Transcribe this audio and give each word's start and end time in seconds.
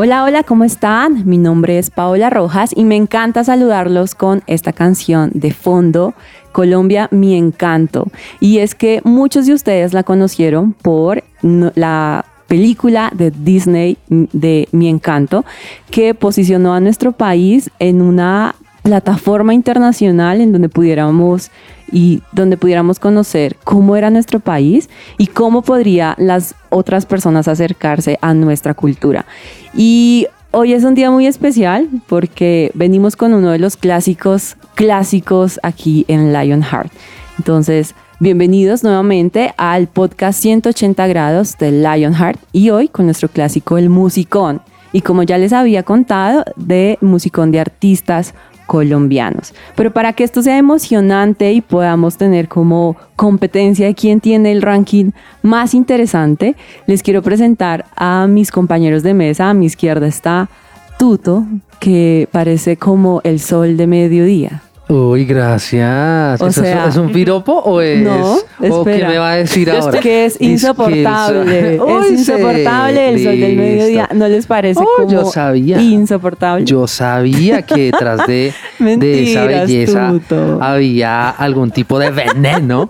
Hola, 0.00 0.22
hola, 0.22 0.44
¿cómo 0.44 0.62
están? 0.62 1.28
Mi 1.28 1.38
nombre 1.38 1.76
es 1.76 1.90
Paola 1.90 2.30
Rojas 2.30 2.70
y 2.72 2.84
me 2.84 2.94
encanta 2.94 3.42
saludarlos 3.42 4.14
con 4.14 4.44
esta 4.46 4.72
canción 4.72 5.32
de 5.34 5.52
fondo, 5.52 6.14
Colombia, 6.52 7.08
mi 7.10 7.34
encanto. 7.34 8.06
Y 8.38 8.58
es 8.58 8.76
que 8.76 9.00
muchos 9.02 9.46
de 9.46 9.54
ustedes 9.54 9.94
la 9.94 10.04
conocieron 10.04 10.72
por 10.72 11.24
la 11.42 12.24
película 12.46 13.10
de 13.12 13.32
Disney 13.32 13.98
de 14.08 14.68
Mi 14.70 14.88
Encanto, 14.88 15.44
que 15.90 16.14
posicionó 16.14 16.74
a 16.74 16.80
nuestro 16.80 17.10
país 17.10 17.68
en 17.80 18.00
una 18.00 18.54
plataforma 18.84 19.52
internacional 19.52 20.40
en 20.40 20.52
donde 20.52 20.68
pudiéramos 20.68 21.50
y 21.92 22.22
donde 22.32 22.56
pudiéramos 22.56 22.98
conocer 22.98 23.56
cómo 23.64 23.96
era 23.96 24.10
nuestro 24.10 24.40
país 24.40 24.88
y 25.16 25.28
cómo 25.28 25.62
podría 25.62 26.14
las 26.18 26.54
otras 26.70 27.06
personas 27.06 27.48
acercarse 27.48 28.18
a 28.20 28.34
nuestra 28.34 28.74
cultura. 28.74 29.26
Y 29.74 30.26
hoy 30.50 30.72
es 30.72 30.84
un 30.84 30.94
día 30.94 31.10
muy 31.10 31.26
especial 31.26 31.88
porque 32.06 32.70
venimos 32.74 33.16
con 33.16 33.34
uno 33.34 33.50
de 33.50 33.58
los 33.58 33.76
clásicos 33.76 34.56
clásicos 34.74 35.58
aquí 35.62 36.04
en 36.08 36.32
Lionheart. 36.32 36.92
Entonces, 37.38 37.94
bienvenidos 38.20 38.82
nuevamente 38.82 39.54
al 39.56 39.86
podcast 39.86 40.40
180 40.40 41.06
grados 41.06 41.56
de 41.58 41.70
Lionheart 41.70 42.40
y 42.52 42.70
hoy 42.70 42.88
con 42.88 43.06
nuestro 43.06 43.28
clásico 43.28 43.78
El 43.78 43.88
Musicón. 43.88 44.60
Y 44.92 45.02
como 45.02 45.22
ya 45.22 45.38
les 45.38 45.52
había 45.52 45.82
contado, 45.82 46.44
de 46.56 46.98
Musicón 47.00 47.50
de 47.50 47.60
artistas 47.60 48.34
colombianos. 48.68 49.54
Pero 49.74 49.92
para 49.92 50.12
que 50.12 50.24
esto 50.24 50.42
sea 50.42 50.58
emocionante 50.58 51.52
y 51.54 51.62
podamos 51.62 52.18
tener 52.18 52.48
como 52.48 52.96
competencia 53.16 53.86
de 53.86 53.94
quién 53.94 54.20
tiene 54.20 54.52
el 54.52 54.60
ranking 54.60 55.12
más 55.42 55.72
interesante, 55.72 56.54
les 56.86 57.02
quiero 57.02 57.22
presentar 57.22 57.86
a 57.96 58.26
mis 58.28 58.52
compañeros 58.52 59.02
de 59.02 59.14
mesa. 59.14 59.48
A 59.48 59.54
mi 59.54 59.64
izquierda 59.64 60.06
está 60.06 60.50
Tuto, 60.98 61.46
que 61.80 62.28
parece 62.30 62.76
como 62.76 63.22
el 63.24 63.40
sol 63.40 63.76
de 63.78 63.86
mediodía. 63.86 64.62
Uy, 64.88 65.26
gracias. 65.26 66.40
¿Es 66.40 66.96
un 66.96 67.12
piropo 67.12 67.52
o 67.52 67.80
es.? 67.82 68.00
No, 68.00 68.38
¿O 68.70 68.84
qué 68.84 69.04
me 69.06 69.18
va 69.18 69.32
a 69.32 69.36
decir 69.36 69.70
ahora? 69.70 70.00
Que 70.00 70.24
es 70.24 70.40
insoportable. 70.40 71.74
es 71.74 72.10
insoportable 72.10 73.10
el 73.10 73.22
sol 73.22 73.38
del 73.38 73.56
mediodía. 73.56 74.08
¿No 74.14 74.26
les 74.28 74.46
parece 74.46 74.80
oh, 74.80 74.88
como 74.96 75.10
yo 75.10 75.30
sabía, 75.30 75.78
insoportable? 75.78 76.64
Yo 76.64 76.86
sabía 76.86 77.60
que 77.62 77.92
detrás 77.92 78.26
de, 78.26 78.54
de 78.78 79.30
esa 79.30 79.44
belleza 79.44 80.14
había 80.60 81.28
algún 81.30 81.70
tipo 81.70 81.98
de 81.98 82.10
veneno. 82.10 82.88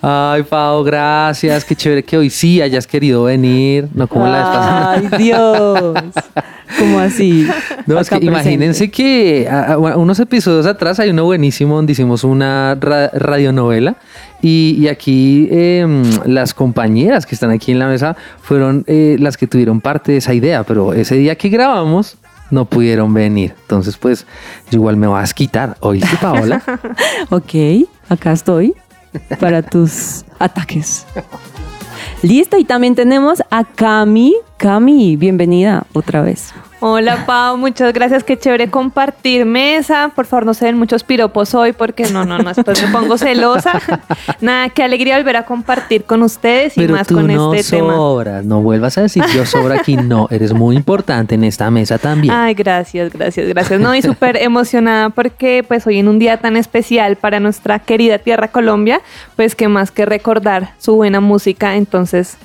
Ay, 0.00 0.42
Pau, 0.44 0.82
gracias. 0.84 1.66
Qué 1.66 1.76
chévere 1.76 2.02
que 2.02 2.16
hoy 2.16 2.30
sí 2.30 2.62
hayas 2.62 2.86
querido 2.86 3.24
venir. 3.24 3.88
No 3.92 4.06
como 4.06 4.26
la 4.26 4.38
vez 4.38 4.46
pasada. 4.46 4.92
Ay, 4.92 5.08
Dios. 5.18 6.14
¿Cómo 6.78 6.98
así? 6.98 7.46
No, 7.86 8.00
es 8.00 8.08
que 8.08 8.18
imagínense 8.24 8.90
que 8.90 9.33
unos 9.96 10.20
episodios 10.20 10.66
atrás 10.66 11.00
hay 11.00 11.10
uno 11.10 11.24
buenísimo 11.24 11.76
donde 11.76 11.92
hicimos 11.92 12.24
una 12.24 12.74
radionovela 12.74 13.96
y, 14.42 14.88
aquí 14.88 15.48
em, 15.50 16.02
las 16.26 16.52
compañeras 16.52 17.24
que 17.24 17.34
están 17.34 17.50
aquí 17.50 17.72
en 17.72 17.78
la 17.78 17.86
mesa 17.88 18.14
fueron 18.42 18.84
eh, 18.86 19.16
las 19.18 19.38
que 19.38 19.46
tuvieron 19.46 19.80
parte 19.80 20.12
de 20.12 20.18
esa 20.18 20.34
idea, 20.34 20.64
pero 20.64 20.92
ese 20.92 21.14
día 21.14 21.36
que 21.36 21.48
grabamos 21.48 22.18
no 22.50 22.66
pudieron 22.66 23.14
venir. 23.14 23.54
Entonces, 23.62 23.96
pues, 23.96 24.26
igual 24.70 24.96
me 24.98 25.06
vas 25.06 25.30
a 25.30 25.34
quitar. 25.34 25.76
¿Oíste, 25.80 26.16
Paola? 26.20 26.62
ok, 27.30 27.88
acá 28.08 28.32
estoy 28.32 28.74
para 29.40 29.62
tus 29.62 30.24
ataques. 30.38 31.06
Listo, 32.22 32.58
y 32.58 32.64
también 32.64 32.94
tenemos 32.94 33.42
a 33.50 33.64
Cami. 33.64 34.34
Cami, 34.56 35.16
bienvenida 35.16 35.86
otra 35.92 36.22
vez. 36.22 36.52
Hola 36.86 37.24
Pau, 37.24 37.56
muchas 37.56 37.94
gracias, 37.94 38.24
qué 38.24 38.38
chévere 38.38 38.68
compartir 38.68 39.46
mesa. 39.46 40.12
Por 40.14 40.26
favor, 40.26 40.44
no 40.44 40.52
se 40.52 40.66
den 40.66 40.76
muchos 40.76 41.02
piropos 41.02 41.54
hoy 41.54 41.72
porque 41.72 42.10
no, 42.10 42.26
no, 42.26 42.36
no, 42.36 42.52
después 42.52 42.82
me 42.82 42.88
pongo 42.92 43.16
celosa. 43.16 43.80
Nada, 44.42 44.68
qué 44.68 44.82
alegría 44.82 45.16
volver 45.16 45.38
a 45.38 45.46
compartir 45.46 46.04
con 46.04 46.22
ustedes 46.22 46.76
y 46.76 46.86
más 46.86 47.08
con 47.08 47.26
no 47.26 47.54
este 47.54 47.78
sobras, 47.78 48.42
tema. 48.42 48.46
No 48.46 48.60
vuelvas 48.60 48.98
a 48.98 49.00
decir 49.00 49.24
yo 49.34 49.46
sobro 49.46 49.72
aquí, 49.72 49.96
no, 49.96 50.28
eres 50.30 50.52
muy 50.52 50.76
importante 50.76 51.36
en 51.36 51.44
esta 51.44 51.70
mesa 51.70 51.96
también. 51.96 52.34
Ay, 52.34 52.52
gracias, 52.52 53.10
gracias, 53.10 53.48
gracias. 53.48 53.80
No, 53.80 53.94
y 53.94 54.02
súper 54.02 54.36
emocionada 54.36 55.08
porque 55.08 55.64
pues 55.66 55.86
hoy 55.86 56.00
en 56.00 56.08
un 56.08 56.18
día 56.18 56.36
tan 56.36 56.54
especial 56.54 57.16
para 57.16 57.40
nuestra 57.40 57.78
querida 57.78 58.18
tierra 58.18 58.48
Colombia, 58.48 59.00
pues 59.36 59.54
que 59.54 59.68
más 59.68 59.90
que 59.90 60.04
recordar 60.04 60.74
su 60.76 60.96
buena 60.96 61.20
música, 61.20 61.76
entonces 61.76 62.36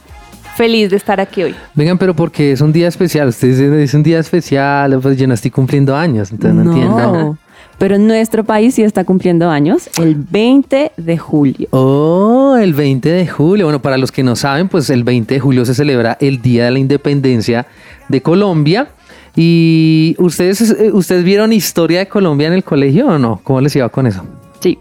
feliz 0.59 0.89
de 0.89 0.97
estar 0.97 1.21
aquí 1.21 1.41
hoy. 1.41 1.55
Vengan, 1.73 1.97
pero 1.97 2.13
porque 2.13 2.51
es 2.51 2.59
un 2.59 2.73
día 2.73 2.89
especial. 2.89 3.29
Ustedes 3.29 3.59
dicen 3.59 3.79
es 3.79 3.93
un 3.93 4.03
día 4.03 4.19
especial, 4.19 4.99
pues 4.99 5.17
yo 5.17 5.25
no 5.25 5.33
estoy 5.33 5.51
cumpliendo 5.51 5.95
años, 5.95 6.33
entonces 6.33 6.53
no, 6.53 6.73
entiendo. 6.73 7.37
Pero 7.77 7.97
nuestro 7.97 8.43
país 8.43 8.75
sí 8.75 8.83
está 8.83 9.05
cumpliendo 9.05 9.49
años 9.49 9.89
el 10.01 10.15
20 10.15 10.91
de 10.97 11.17
julio. 11.17 11.69
Oh, 11.71 12.57
el 12.57 12.73
20 12.73 13.07
de 13.07 13.25
julio. 13.25 13.67
Bueno, 13.67 13.81
para 13.81 13.97
los 13.97 14.11
que 14.11 14.21
no 14.21 14.35
saben, 14.35 14.67
pues 14.67 14.89
el 14.89 15.05
20 15.05 15.35
de 15.35 15.39
julio 15.39 15.63
se 15.63 15.73
celebra 15.73 16.17
el 16.19 16.41
Día 16.41 16.65
de 16.65 16.71
la 16.71 16.79
Independencia 16.79 17.65
de 18.09 18.21
Colombia. 18.21 18.89
¿Y 19.37 20.17
ustedes, 20.17 20.71
eh, 20.71 20.91
ustedes 20.91 21.23
vieron 21.23 21.53
historia 21.53 21.99
de 21.99 22.09
Colombia 22.09 22.47
en 22.47 22.53
el 22.53 22.65
colegio 22.65 23.07
o 23.07 23.17
no? 23.17 23.39
¿Cómo 23.43 23.61
les 23.61 23.73
iba 23.77 23.87
con 23.87 24.07
eso? 24.07 24.25
Sí. 24.59 24.77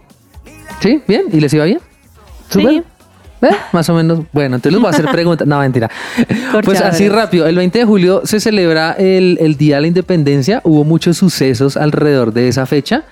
¿Sí? 0.80 1.00
¿Bien? 1.06 1.26
¿Y 1.32 1.38
les 1.38 1.54
iba 1.54 1.66
bien? 1.66 1.78
Sí. 2.50 2.82
¿Eh? 3.42 3.56
Más 3.72 3.88
o 3.88 3.94
menos. 3.94 4.20
Bueno, 4.32 4.56
entonces 4.56 4.72
les 4.72 4.80
voy 4.80 4.88
a 4.88 4.90
hacer 4.90 5.06
preguntas. 5.12 5.46
No, 5.46 5.58
mentira. 5.58 5.90
Pues 6.64 6.80
así 6.80 7.08
rápido. 7.08 7.46
El 7.46 7.56
20 7.56 7.78
de 7.78 7.84
julio 7.84 8.22
se 8.24 8.40
celebra 8.40 8.92
el, 8.92 9.38
el 9.40 9.56
Día 9.56 9.76
de 9.76 9.82
la 9.82 9.86
Independencia. 9.88 10.60
Hubo 10.64 10.84
muchos 10.84 11.16
sucesos 11.16 11.76
alrededor 11.76 12.32
de 12.32 12.48
esa 12.48 12.66
fecha. 12.66 13.04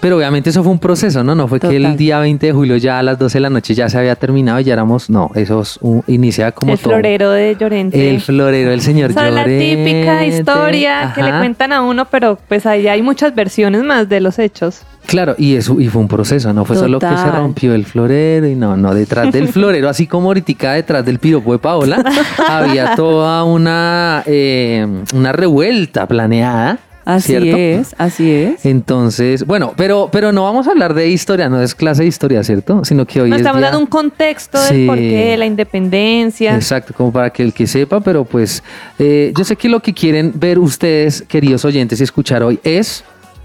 Pero 0.00 0.16
obviamente 0.16 0.50
eso 0.50 0.62
fue 0.62 0.70
un 0.70 0.78
proceso, 0.78 1.24
¿no? 1.24 1.34
No 1.34 1.48
fue 1.48 1.58
que 1.58 1.74
el 1.74 1.96
día 1.96 2.20
20 2.20 2.46
de 2.46 2.52
julio 2.52 2.76
ya 2.76 3.00
a 3.00 3.02
las 3.02 3.18
12 3.18 3.38
de 3.38 3.40
la 3.40 3.50
noche 3.50 3.74
ya 3.74 3.88
se 3.88 3.98
había 3.98 4.14
terminado 4.14 4.60
y 4.60 4.64
ya 4.64 4.72
éramos, 4.74 5.10
no, 5.10 5.30
eso 5.34 5.60
es 5.62 5.80
inicia 6.06 6.52
como 6.52 6.72
el 6.72 6.78
florero 6.78 7.30
de 7.30 7.56
Llorente. 7.58 8.08
El 8.08 8.20
florero 8.20 8.70
del 8.70 8.80
señor 8.80 9.12
Llorente. 9.12 9.34
la 9.34 9.44
típica 9.44 10.24
historia 10.24 11.12
que 11.14 11.22
le 11.22 11.30
cuentan 11.30 11.72
a 11.72 11.82
uno, 11.82 12.04
pero 12.04 12.38
pues 12.48 12.64
ahí 12.66 12.86
hay 12.86 13.02
muchas 13.02 13.34
versiones 13.34 13.82
más 13.82 14.08
de 14.08 14.20
los 14.20 14.38
hechos. 14.38 14.82
Claro, 15.06 15.34
y 15.38 15.56
eso 15.56 15.80
y 15.80 15.88
fue 15.88 16.02
un 16.02 16.08
proceso, 16.08 16.52
no 16.52 16.64
fue 16.64 16.76
solo 16.76 16.98
que 17.00 17.08
se 17.08 17.30
rompió 17.30 17.74
el 17.74 17.84
florero 17.86 18.46
y 18.46 18.54
no, 18.54 18.76
no, 18.76 18.94
detrás 18.94 19.32
del 19.32 19.48
florero, 19.48 19.88
así 19.88 20.06
como 20.06 20.28
ahorita 20.28 20.74
detrás 20.74 21.04
del 21.04 21.18
piropo 21.18 21.52
de 21.52 21.58
Paola, 21.58 22.04
había 22.46 22.94
toda 22.94 23.42
una, 23.44 24.22
eh, 24.26 24.86
una 25.14 25.32
revuelta 25.32 26.06
planeada 26.06 26.78
Así 27.08 27.34
es, 27.34 27.94
así 27.96 28.30
es. 28.30 28.66
Entonces, 28.66 29.46
bueno, 29.46 29.72
pero, 29.78 30.10
pero 30.12 30.30
no 30.30 30.42
vamos 30.42 30.68
a 30.68 30.72
hablar 30.72 30.92
de 30.92 31.08
historia, 31.08 31.48
no 31.48 31.62
es 31.62 31.74
clase 31.74 32.02
de 32.02 32.08
historia, 32.08 32.44
¿cierto? 32.44 32.84
Sino 32.84 33.06
que 33.06 33.22
hoy 33.22 33.30
no, 33.30 33.36
estamos 33.36 33.62
dando 33.62 33.78
un 33.78 33.86
contexto 33.86 34.60
del 34.60 34.86
porqué, 34.86 35.34
la 35.38 35.46
independencia. 35.46 36.54
Exacto, 36.54 36.92
como 36.92 37.10
para 37.10 37.30
que 37.30 37.42
el 37.42 37.54
que 37.54 37.66
sepa, 37.66 38.00
pero 38.00 38.26
pues 38.26 38.62
eh, 38.98 39.32
yo 39.34 39.42
sé 39.42 39.56
que 39.56 39.70
lo 39.70 39.80
que 39.80 39.94
quieren 39.94 40.34
ver 40.34 40.58
ustedes, 40.58 41.24
queridos 41.26 41.64
oyentes, 41.64 41.98
y 41.98 42.02
escuchar 42.02 42.42
hoy 42.42 42.60
es 42.62 43.02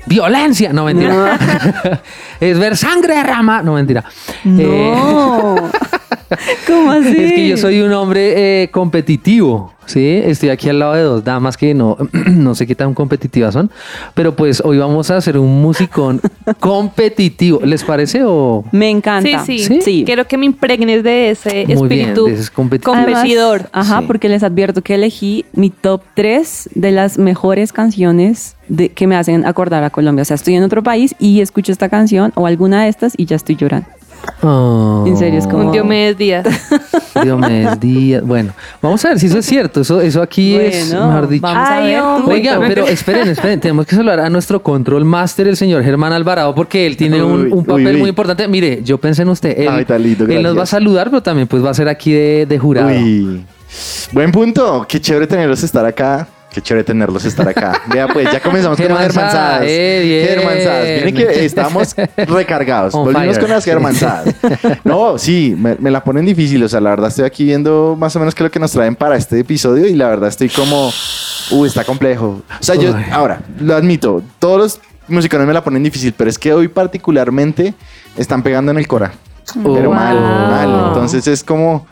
violencia. 0.07 0.73
No, 0.73 0.83
mentira. 0.83 1.39
es 2.41 2.59
ver 2.59 2.75
sangre 2.75 3.15
derrama. 3.15 3.61
No, 3.61 3.75
mentira. 3.75 4.03
No. 4.43 4.61
Eh, 4.61 5.61
¿Cómo 6.67 6.91
así? 6.91 7.15
Es 7.17 7.31
que 7.33 7.47
yo 7.49 7.57
soy 7.57 7.81
un 7.81 7.93
hombre 7.93 8.63
eh, 8.63 8.69
competitivo. 8.69 9.73
Sí, 9.85 10.21
estoy 10.23 10.49
aquí 10.49 10.69
al 10.69 10.79
lado 10.79 10.93
de 10.93 11.01
dos 11.01 11.23
damas 11.23 11.57
que 11.57 11.73
no, 11.73 11.97
no 12.27 12.55
sé 12.55 12.65
qué 12.65 12.75
tan 12.75 12.93
competitivas 12.93 13.53
son, 13.53 13.69
pero 14.13 14.35
pues 14.35 14.61
hoy 14.63 14.77
vamos 14.77 15.11
a 15.11 15.17
hacer 15.17 15.37
un 15.37 15.61
musicón 15.61 16.21
competitivo. 16.59 17.59
¿Les 17.63 17.83
parece 17.83 18.23
o...? 18.23 18.63
Me 18.71 18.89
encanta. 18.89 19.45
Sí, 19.45 19.59
sí, 19.59 19.81
sí. 19.81 20.03
Quiero 20.05 20.25
que 20.25 20.37
me 20.37 20.45
impregnes 20.45 21.03
de 21.03 21.31
ese 21.31 21.63
espíritu 21.63 22.29
competidor. 22.81 23.69
ajá, 23.71 24.03
porque 24.07 24.29
les 24.29 24.43
advierto 24.43 24.81
que 24.81 24.95
elegí 24.95 25.45
mi 25.53 25.69
top 25.69 26.01
3 26.15 26.69
de 26.75 26.91
las 26.91 27.17
mejores 27.17 27.73
canciones 27.73 28.55
de, 28.67 28.89
que 28.89 29.07
me 29.07 29.15
hacen 29.15 29.45
acordar 29.45 29.83
a 29.83 29.89
Colombia. 29.89 30.21
O 30.21 30.25
sea, 30.25 30.35
estoy 30.35 30.55
en 30.55 30.63
otro 30.63 30.81
país 30.81 31.15
y 31.19 31.41
escucho 31.41 31.71
esta 31.71 31.89
canción 31.89 32.31
o 32.35 32.47
alguna 32.47 32.83
de 32.83 32.89
estas 32.89 33.13
y 33.17 33.25
ya 33.25 33.35
estoy 33.35 33.55
llorando. 33.55 33.87
Oh, 34.41 35.05
En 35.07 35.15
serio, 35.17 35.39
es 35.39 35.47
como- 35.47 35.65
Un 35.67 35.71
Diomedes 35.71 36.17
Díaz. 36.17 36.45
Diomedes 37.23 37.79
Díaz. 37.79 38.23
Bueno, 38.25 38.53
vamos 38.81 39.03
a 39.05 39.09
ver 39.09 39.19
si 39.19 39.27
eso 39.27 39.37
es 39.39 39.45
cierto. 39.45 39.81
Eso, 39.81 40.01
eso 40.01 40.21
aquí 40.21 40.55
es, 40.55 40.93
mejor 40.93 41.27
dicho. 41.27 41.41
Vamos 41.43 41.69
a 41.69 41.79
ver. 41.79 42.01
Oiga, 42.27 42.59
pero 42.67 42.85
esperen, 42.87 43.27
esperen, 43.29 43.59
tenemos 43.59 43.85
que 43.85 43.95
saludar 43.95 44.19
a 44.19 44.29
nuestro 44.29 44.61
control 44.61 45.05
master, 45.05 45.47
el 45.47 45.55
señor 45.57 45.83
Germán 45.83 46.11
Alvarado, 46.13 46.53
porque 46.55 46.85
él 46.85 46.97
tiene 46.97 47.23
un, 47.23 47.41
Uy, 47.45 47.51
un 47.51 47.63
papel 47.65 47.87
uy, 47.87 47.93
uy. 47.93 47.99
muy 47.99 48.09
importante. 48.09 48.47
Mire, 48.47 48.81
yo 48.83 48.97
pensé 48.97 49.21
en 49.21 49.29
usted. 49.29 49.57
Él, 49.57 49.67
Ay, 49.69 49.85
él 50.29 50.43
nos 50.43 50.57
va 50.57 50.63
a 50.63 50.67
saludar, 50.67 51.09
pero 51.09 51.21
también 51.23 51.47
pues 51.47 51.63
va 51.63 51.69
a 51.69 51.73
ser 51.73 51.87
aquí 51.87 52.11
de, 52.11 52.45
de 52.47 52.59
jurado. 52.59 52.89
Uy. 52.89 53.45
Buen 54.11 54.31
punto. 54.31 54.85
Qué 54.87 54.99
chévere 55.01 55.25
tenerlos 55.27 55.63
estar 55.63 55.85
acá. 55.85 56.27
Qué 56.53 56.61
chévere 56.61 56.83
tenerlos 56.83 57.25
estar 57.25 57.47
acá. 57.49 57.81
Vea, 57.87 58.07
pues 58.07 58.31
ya 58.31 58.39
comenzamos 58.39 58.77
con 58.79 58.87
las 58.87 58.99
germanzadas. 58.99 59.61
eh. 59.65 60.25
Germanzadas. 60.37 60.85
Miren 61.03 61.15
que 61.15 61.45
estamos 61.45 61.95
recargados. 62.27 62.93
On 62.93 63.05
Volvimos 63.05 63.27
fire. 63.35 63.39
con 63.41 63.49
las 63.49 63.65
germanzadas. 63.65 64.35
No, 64.83 65.17
sí, 65.17 65.55
me, 65.57 65.75
me 65.79 65.89
la 65.89 66.03
ponen 66.03 66.25
difícil. 66.25 66.63
O 66.63 66.69
sea, 66.69 66.79
la 66.79 66.91
verdad 66.91 67.07
estoy 67.09 67.25
aquí 67.25 67.43
viendo 67.45 67.95
más 67.97 68.15
o 68.15 68.19
menos 68.19 68.35
qué 68.35 68.43
es 68.43 68.45
lo 68.45 68.51
que 68.51 68.59
nos 68.59 68.71
traen 68.71 68.95
para 68.95 69.15
este 69.17 69.39
episodio 69.39 69.87
y 69.87 69.95
la 69.95 70.07
verdad 70.09 70.29
estoy 70.29 70.49
como, 70.49 70.91
uy, 71.51 71.67
está 71.67 71.83
complejo. 71.83 72.41
O 72.49 72.63
sea, 72.63 72.75
yo, 72.75 72.93
ahora, 73.11 73.41
lo 73.59 73.75
admito, 73.75 74.21
todos 74.39 74.57
los 74.59 74.79
musicones 75.07 75.47
me 75.47 75.53
la 75.53 75.63
ponen 75.63 75.81
difícil, 75.83 76.13
pero 76.15 76.29
es 76.29 76.37
que 76.37 76.53
hoy 76.53 76.67
particularmente 76.67 77.73
están 78.17 78.43
pegando 78.43 78.71
en 78.71 78.77
el 78.77 78.87
Cora. 78.87 79.11
Pero 79.63 79.91
mal, 79.91 80.19
mal. 80.19 80.85
Entonces 80.89 81.27
es 81.27 81.43
como, 81.43 81.85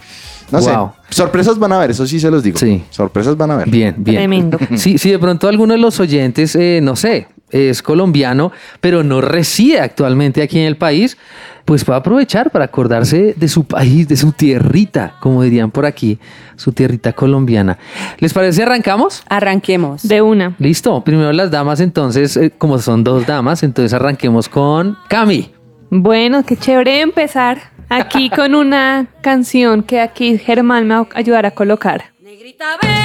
no 0.52 0.60
Wow. 0.60 0.92
sé, 1.10 1.16
sorpresas 1.16 1.58
van 1.60 1.72
a 1.74 1.80
ver, 1.80 1.92
eso 1.92 2.06
sí 2.06 2.20
se 2.20 2.30
los 2.32 2.44
digo. 2.44 2.58
Sí. 2.58 2.84
Sorpresas 2.90 3.36
van 3.38 3.52
a 3.52 3.58
ver. 3.58 3.70
Bien, 3.70 3.96
bien. 3.98 4.18
Tremendo. 4.18 4.58
Sí, 4.76 4.98
sí, 4.98 5.12
de 5.12 5.20
pronto 5.20 5.48
alguno 5.48 5.74
de 5.74 5.80
los 5.80 6.00
oyentes, 6.00 6.56
eh, 6.56 6.80
no 6.82 6.96
sé, 6.96 7.28
es 7.50 7.82
colombiano, 7.82 8.52
pero 8.80 9.04
no 9.04 9.20
reside 9.22 9.80
actualmente 9.82 10.42
aquí 10.42 10.60
en 10.60 10.66
el 10.68 10.78
país, 10.78 11.18
pues 11.66 11.84
puede 11.84 12.00
aprovechar 12.00 12.50
para 12.50 12.66
acordarse 12.66 13.34
de 13.38 13.48
su 13.48 13.66
país, 13.66 14.08
de 14.08 14.16
su 14.18 14.32
tierrita, 14.32 15.16
como 15.20 15.44
dirían 15.44 15.70
por 15.70 15.86
aquí, 15.86 16.18
su 16.56 16.72
tierrita 16.72 17.14
colombiana. 17.14 17.78
¿Les 18.20 18.34
parece 18.34 18.54
si 18.58 18.62
arrancamos? 18.62 19.24
Arranquemos. 19.30 20.08
De 20.08 20.22
una. 20.22 20.56
Listo, 20.60 21.04
primero 21.04 21.32
las 21.34 21.52
damas, 21.52 21.80
entonces, 21.82 22.36
eh, 22.38 22.52
como 22.58 22.80
son 22.80 23.04
dos 23.04 23.28
damas, 23.28 23.64
entonces 23.64 23.94
arranquemos 23.94 24.48
con 24.50 24.98
Cami. 25.10 25.52
Bueno, 25.94 26.44
qué 26.46 26.56
chévere 26.56 27.02
empezar 27.02 27.71
aquí 27.92 28.30
con 28.30 28.56
una 28.56 29.08
canción 29.22 29.84
que 29.84 30.00
aquí 30.00 30.38
Germán 30.38 30.88
me 30.88 30.96
va 30.96 31.02
a 31.02 31.20
ayudar 31.20 31.46
a 31.46 31.52
colocar. 31.52 32.14
Negrita, 32.20 32.78
ven, 32.82 33.01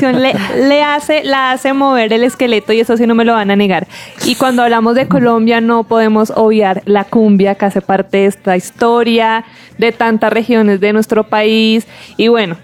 canción 0.00 0.22
le, 0.22 0.34
le 0.68 0.82
hace, 0.82 1.22
la 1.24 1.52
hace 1.52 1.72
mover 1.72 2.12
el 2.12 2.24
esqueleto 2.24 2.72
y 2.72 2.80
eso 2.80 2.96
sí 2.96 3.06
no 3.06 3.14
me 3.14 3.24
lo 3.24 3.34
van 3.34 3.50
a 3.50 3.56
negar. 3.56 3.86
Y 4.24 4.34
cuando 4.36 4.62
hablamos 4.62 4.94
de 4.94 5.06
Colombia 5.08 5.60
no 5.60 5.84
podemos 5.84 6.32
obviar 6.34 6.82
la 6.86 7.04
cumbia 7.04 7.54
que 7.54 7.66
hace 7.66 7.80
parte 7.80 8.18
de 8.18 8.26
esta 8.26 8.56
historia, 8.56 9.44
de 9.78 9.92
tantas 9.92 10.32
regiones 10.32 10.80
de 10.80 10.92
nuestro 10.92 11.24
país. 11.24 11.86
Y 12.16 12.28
bueno, 12.28 12.56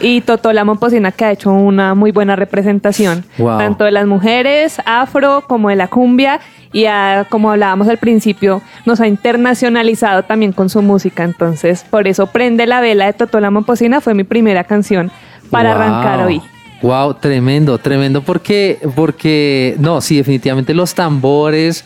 y 0.00 0.20
Totó 0.20 0.52
la 0.52 0.64
Momposina 0.64 1.10
que 1.12 1.24
ha 1.24 1.32
hecho 1.32 1.50
una 1.52 1.94
muy 1.94 2.12
buena 2.12 2.36
representación, 2.36 3.24
Wow. 3.38 3.58
tanto 3.58 3.84
de 3.84 3.90
las 3.90 4.06
mujeres 4.06 4.80
afro 4.86 5.44
como 5.48 5.68
de 5.70 5.76
la 5.76 5.88
cumbia. 5.88 6.40
Y 6.70 6.84
ha- 6.84 7.26
como 7.30 7.50
hablábamos 7.50 7.88
al 7.88 7.96
principio, 7.96 8.60
nos 8.84 9.00
ha 9.00 9.06
internacionalizado 9.08 10.22
también 10.24 10.52
con 10.52 10.68
su 10.68 10.82
música. 10.82 11.24
Entonces, 11.24 11.82
por 11.88 12.06
eso 12.06 12.26
Prende 12.26 12.66
la 12.66 12.80
Vela 12.82 13.06
de 13.06 13.14
Totó 13.14 13.40
la 13.40 13.50
Momposina 13.50 14.00
fue 14.02 14.12
mi 14.14 14.22
primera 14.24 14.64
canción 14.64 15.10
para 15.50 15.72
Wow. 15.74 15.82
arrancar 15.82 16.26
hoy. 16.26 16.42
Wow, 16.80 17.14
tremendo, 17.14 17.78
tremendo, 17.78 18.22
porque, 18.22 18.78
porque, 18.94 19.74
no, 19.78 20.00
sí, 20.00 20.16
definitivamente 20.16 20.74
los 20.74 20.94
tambores 20.94 21.84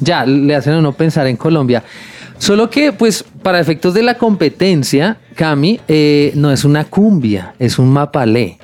ya 0.00 0.26
le 0.26 0.54
hacen 0.54 0.74
a 0.74 0.78
uno 0.78 0.92
pensar 0.92 1.26
en 1.26 1.36
Colombia. 1.36 1.82
Solo 2.38 2.68
que, 2.68 2.92
pues, 2.92 3.24
para 3.42 3.60
efectos 3.60 3.94
de 3.94 4.02
la 4.02 4.14
competencia, 4.14 5.16
Cami, 5.34 5.80
eh, 5.88 6.32
no 6.34 6.50
es 6.50 6.64
una 6.64 6.84
cumbia, 6.84 7.54
es 7.58 7.78
un 7.78 7.88
mapalé. 7.90 8.58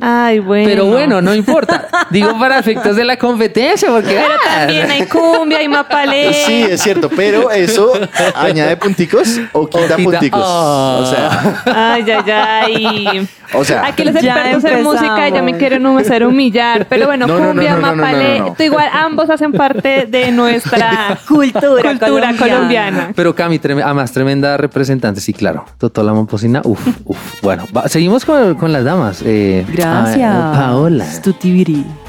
Ay, 0.00 0.40
bueno. 0.40 0.68
Pero 0.68 0.86
bueno, 0.86 1.22
no 1.22 1.34
importa. 1.34 1.88
Digo 2.10 2.38
para 2.38 2.58
efectos 2.58 2.96
de 2.96 3.04
la 3.04 3.16
competencia, 3.16 3.88
porque... 3.90 4.08
Pero 4.14 4.34
ah, 4.34 4.58
también 4.58 4.90
hay 4.90 5.06
cumbia, 5.06 5.58
hay 5.58 5.68
mapalé. 5.68 6.32
Sí, 6.34 6.62
es 6.68 6.82
cierto, 6.82 7.08
pero 7.08 7.50
eso 7.50 7.92
añade 8.34 8.76
punticos 8.76 9.40
o 9.52 9.66
quita, 9.66 9.96
quita- 9.96 10.18
punticos. 10.18 10.42
Oh. 10.44 10.98
O 11.02 11.06
sea, 11.06 11.62
Ay, 11.66 12.04
ay, 12.10 12.30
ay. 12.30 13.28
o 13.54 13.64
sea, 13.64 13.86
Aquí 13.86 14.04
los 14.04 14.14
expertos 14.14 14.64
en 14.64 14.82
música 14.82 15.28
ya 15.28 15.42
me 15.42 15.56
quieren 15.56 15.86
hacer 15.86 16.24
humillar. 16.26 16.86
Pero 16.88 17.06
bueno, 17.06 17.26
No, 17.26 17.34
no, 17.34 17.40
no, 17.40 17.48
cumbia, 17.52 17.74
no, 17.74 17.80
no, 17.80 17.86
no, 17.94 17.96
mapalé. 17.96 18.42
tú 18.56 18.62
Igual 18.62 18.88
ambos 18.92 19.30
hacen 19.30 19.52
parte 19.52 20.06
de 20.06 20.30
nuestra 20.32 21.18
Cultura 21.28 21.90
cultura 21.90 21.98
colombiana. 21.98 22.36
colombiana. 22.38 23.12
Pero 23.14 23.34
Cami, 23.34 23.58
trem- 23.58 23.82
además 23.82 24.12
tremenda 24.12 24.56
representante, 24.56 25.20
sí, 25.20 25.32
claro. 25.32 25.64
Totó 25.78 26.02
la 26.02 26.12
Momposina, 26.12 26.60
uf, 26.64 26.80
uf. 27.04 27.18
Bueno, 27.42 27.64
va- 27.76 27.88
seguimos 27.88 28.24
con, 28.24 28.54
con 28.56 28.72
las 28.72 28.84
damas. 28.84 29.22
Eh, 29.24 29.64
Gracias. 29.66 29.85
Ah, 29.86 30.52
Paola. 30.54 31.04
Stutibiri. 31.04 32.05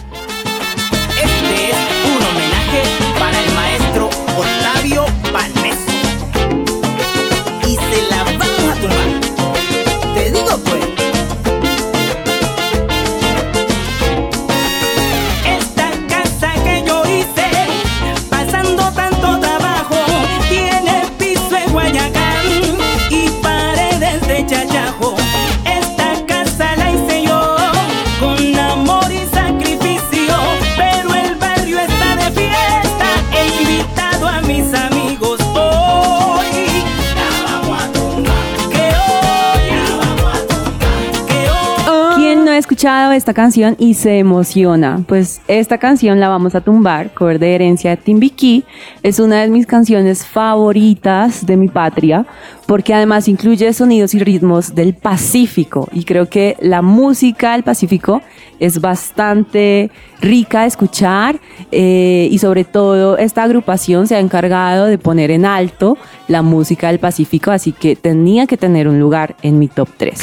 Escuchado 42.77 43.11
esta 43.11 43.33
canción 43.33 43.75
y 43.79 43.95
se 43.95 44.19
emociona? 44.19 45.03
Pues 45.07 45.41
esta 45.47 45.79
canción 45.79 46.19
la 46.19 46.29
vamos 46.29 46.53
a 46.53 46.61
tumbar, 46.61 47.11
cover 47.11 47.39
de 47.39 47.55
herencia 47.55 47.89
de 47.89 47.97
Timbiquí. 47.97 48.65
Es 49.01 49.17
una 49.17 49.41
de 49.41 49.47
mis 49.47 49.65
canciones 49.65 50.27
favoritas 50.27 51.43
de 51.43 51.57
mi 51.57 51.69
patria, 51.69 52.27
porque 52.67 52.93
además 52.93 53.27
incluye 53.27 53.73
sonidos 53.73 54.13
y 54.13 54.19
ritmos 54.19 54.75
del 54.75 54.93
Pacífico. 54.93 55.87
Y 55.91 56.03
creo 56.03 56.29
que 56.29 56.55
la 56.59 56.83
música 56.83 57.53
del 57.53 57.63
Pacífico 57.63 58.21
es 58.59 58.79
bastante 58.79 59.89
rica 60.21 60.61
de 60.61 60.67
escuchar 60.67 61.39
eh, 61.71 62.27
y 62.29 62.37
sobre 62.37 62.63
todo 62.63 63.17
esta 63.17 63.41
agrupación 63.41 64.05
se 64.05 64.17
ha 64.17 64.19
encargado 64.19 64.85
de 64.85 64.99
poner 64.99 65.31
en 65.31 65.45
alto 65.45 65.97
la 66.27 66.43
música 66.43 66.89
del 66.89 66.99
Pacífico, 66.99 67.49
así 67.49 67.71
que 67.71 67.95
tenía 67.95 68.45
que 68.45 68.55
tener 68.55 68.87
un 68.87 68.99
lugar 68.99 69.35
en 69.41 69.57
mi 69.57 69.67
top 69.67 69.89
3. 69.97 70.21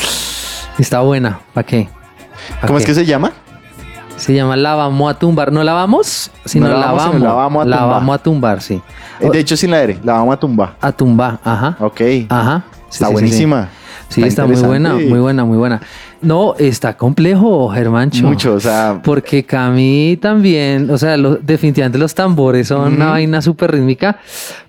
Está 0.79 1.01
buena, 1.01 1.41
¿para 1.53 1.67
qué? 1.67 1.89
¿Pa' 2.61 2.67
¿cómo 2.67 2.79
es 2.79 2.85
que 2.87 2.95
se 2.95 3.05
llama? 3.05 3.33
Se 4.17 4.33
llama 4.33 4.57
La 4.57 4.75
vamos 4.75 5.11
a 5.11 5.19
tumbar. 5.19 5.51
No 5.53 5.63
la 5.65 5.73
vamos, 5.73 6.31
sino 6.45 6.69
No 6.69 6.75
la 6.75 6.87
vamos, 6.87 6.97
vamos. 6.99 7.15
sino 7.17 7.27
la 7.29 7.35
vamos 7.35 7.63
a 7.63 7.69
La 7.69 7.77
tumbar. 7.79 7.95
vamos 7.97 8.15
a 8.15 8.19
tumbar, 8.19 8.61
sí. 8.63 8.83
Eh, 9.21 9.31
De 9.31 9.39
hecho, 9.41 9.57
sin 9.57 9.71
la 9.71 9.83
R, 9.83 9.99
la 10.05 10.13
vamos 10.15 10.35
a 10.35 10.39
tumbar. 10.39 10.77
A 10.81 10.93
tumbar, 10.93 11.39
ajá. 11.45 11.77
Ok. 11.81 12.01
Ajá. 12.29 12.63
Sí, 12.71 12.75
Está 12.81 12.89
sí, 12.91 12.91
sí, 12.91 13.07
sí. 13.07 13.13
buenísima. 13.13 13.69
Sí, 14.09 14.23
está, 14.23 14.47
muy 14.47 14.55
buena, 14.61 14.95
muy 14.95 15.19
buena, 15.19 15.45
muy 15.45 15.57
buena. 15.57 15.81
No, 16.25 16.55
está 16.59 16.97
complejo, 16.97 17.69
Germancho. 17.71 18.25
Mucho, 18.27 18.55
o 18.55 18.61
sea, 18.61 19.01
Porque 19.05 19.45
Cami 19.45 20.19
también, 20.21 20.91
o 20.91 20.99
sea, 20.99 21.17
lo- 21.17 21.37
definitivamente 21.37 21.99
los 21.99 22.15
tambores 22.15 22.69
son 22.69 22.95
una 22.95 23.11
vaina 23.11 23.41
súper 23.43 23.73
rítmica, 23.73 24.19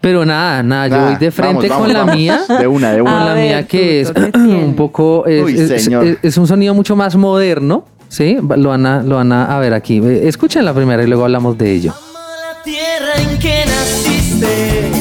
pero 0.01 0.25
nada, 0.25 0.61
nada, 0.63 0.87
yo 0.87 0.99
voy 1.05 1.15
de 1.15 1.31
frente 1.31 1.67
vamos, 1.69 1.85
con 1.85 1.93
vamos, 1.93 1.93
la 1.93 1.99
vamos. 1.99 2.15
mía. 2.15 2.41
De 2.59 2.67
una, 2.67 2.91
de 2.91 2.99
Con 2.99 3.07
una. 3.07 3.21
A 3.21 3.25
la 3.25 3.33
ver, 3.33 3.43
mía 3.47 3.67
que 3.67 4.01
es 4.01 4.13
un 4.35 4.75
poco, 4.75 5.25
es, 5.25 5.43
Uy, 5.43 5.57
es- 5.59 5.83
señor. 5.83 6.05
es- 6.05 6.17
es 6.21 6.37
un 6.37 6.47
sonido 6.47 6.73
mucho 6.73 6.95
más 6.95 7.15
moderno, 7.15 7.85
Sí, 8.07 8.35
va- 8.35 8.55
lo 8.55 8.69
van 8.69 8.85
a, 8.85 9.01
lo 9.01 9.15
van 9.15 9.31
a, 9.31 9.55
a 9.55 9.59
ver 9.59 9.73
aquí. 9.73 9.99
Escuchen 10.05 10.63
la 10.63 10.73
primera 10.73 11.03
y 11.03 11.07
luego 11.07 11.23
hablamos 11.23 11.57
de 11.57 11.71
ello. 11.73 11.93
la 11.93 12.63
tierra 12.63 13.13
en 13.17 13.39
que 13.39 13.63
naciste. 13.65 14.91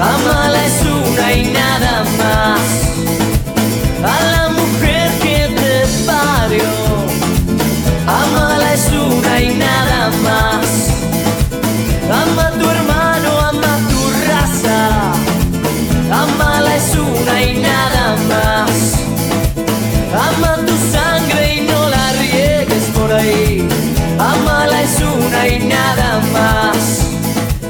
Amala 0.00 0.64
es 0.64 0.82
una 0.82 1.32
y 1.34 1.52
nada 1.52 2.04
más. 2.18 2.83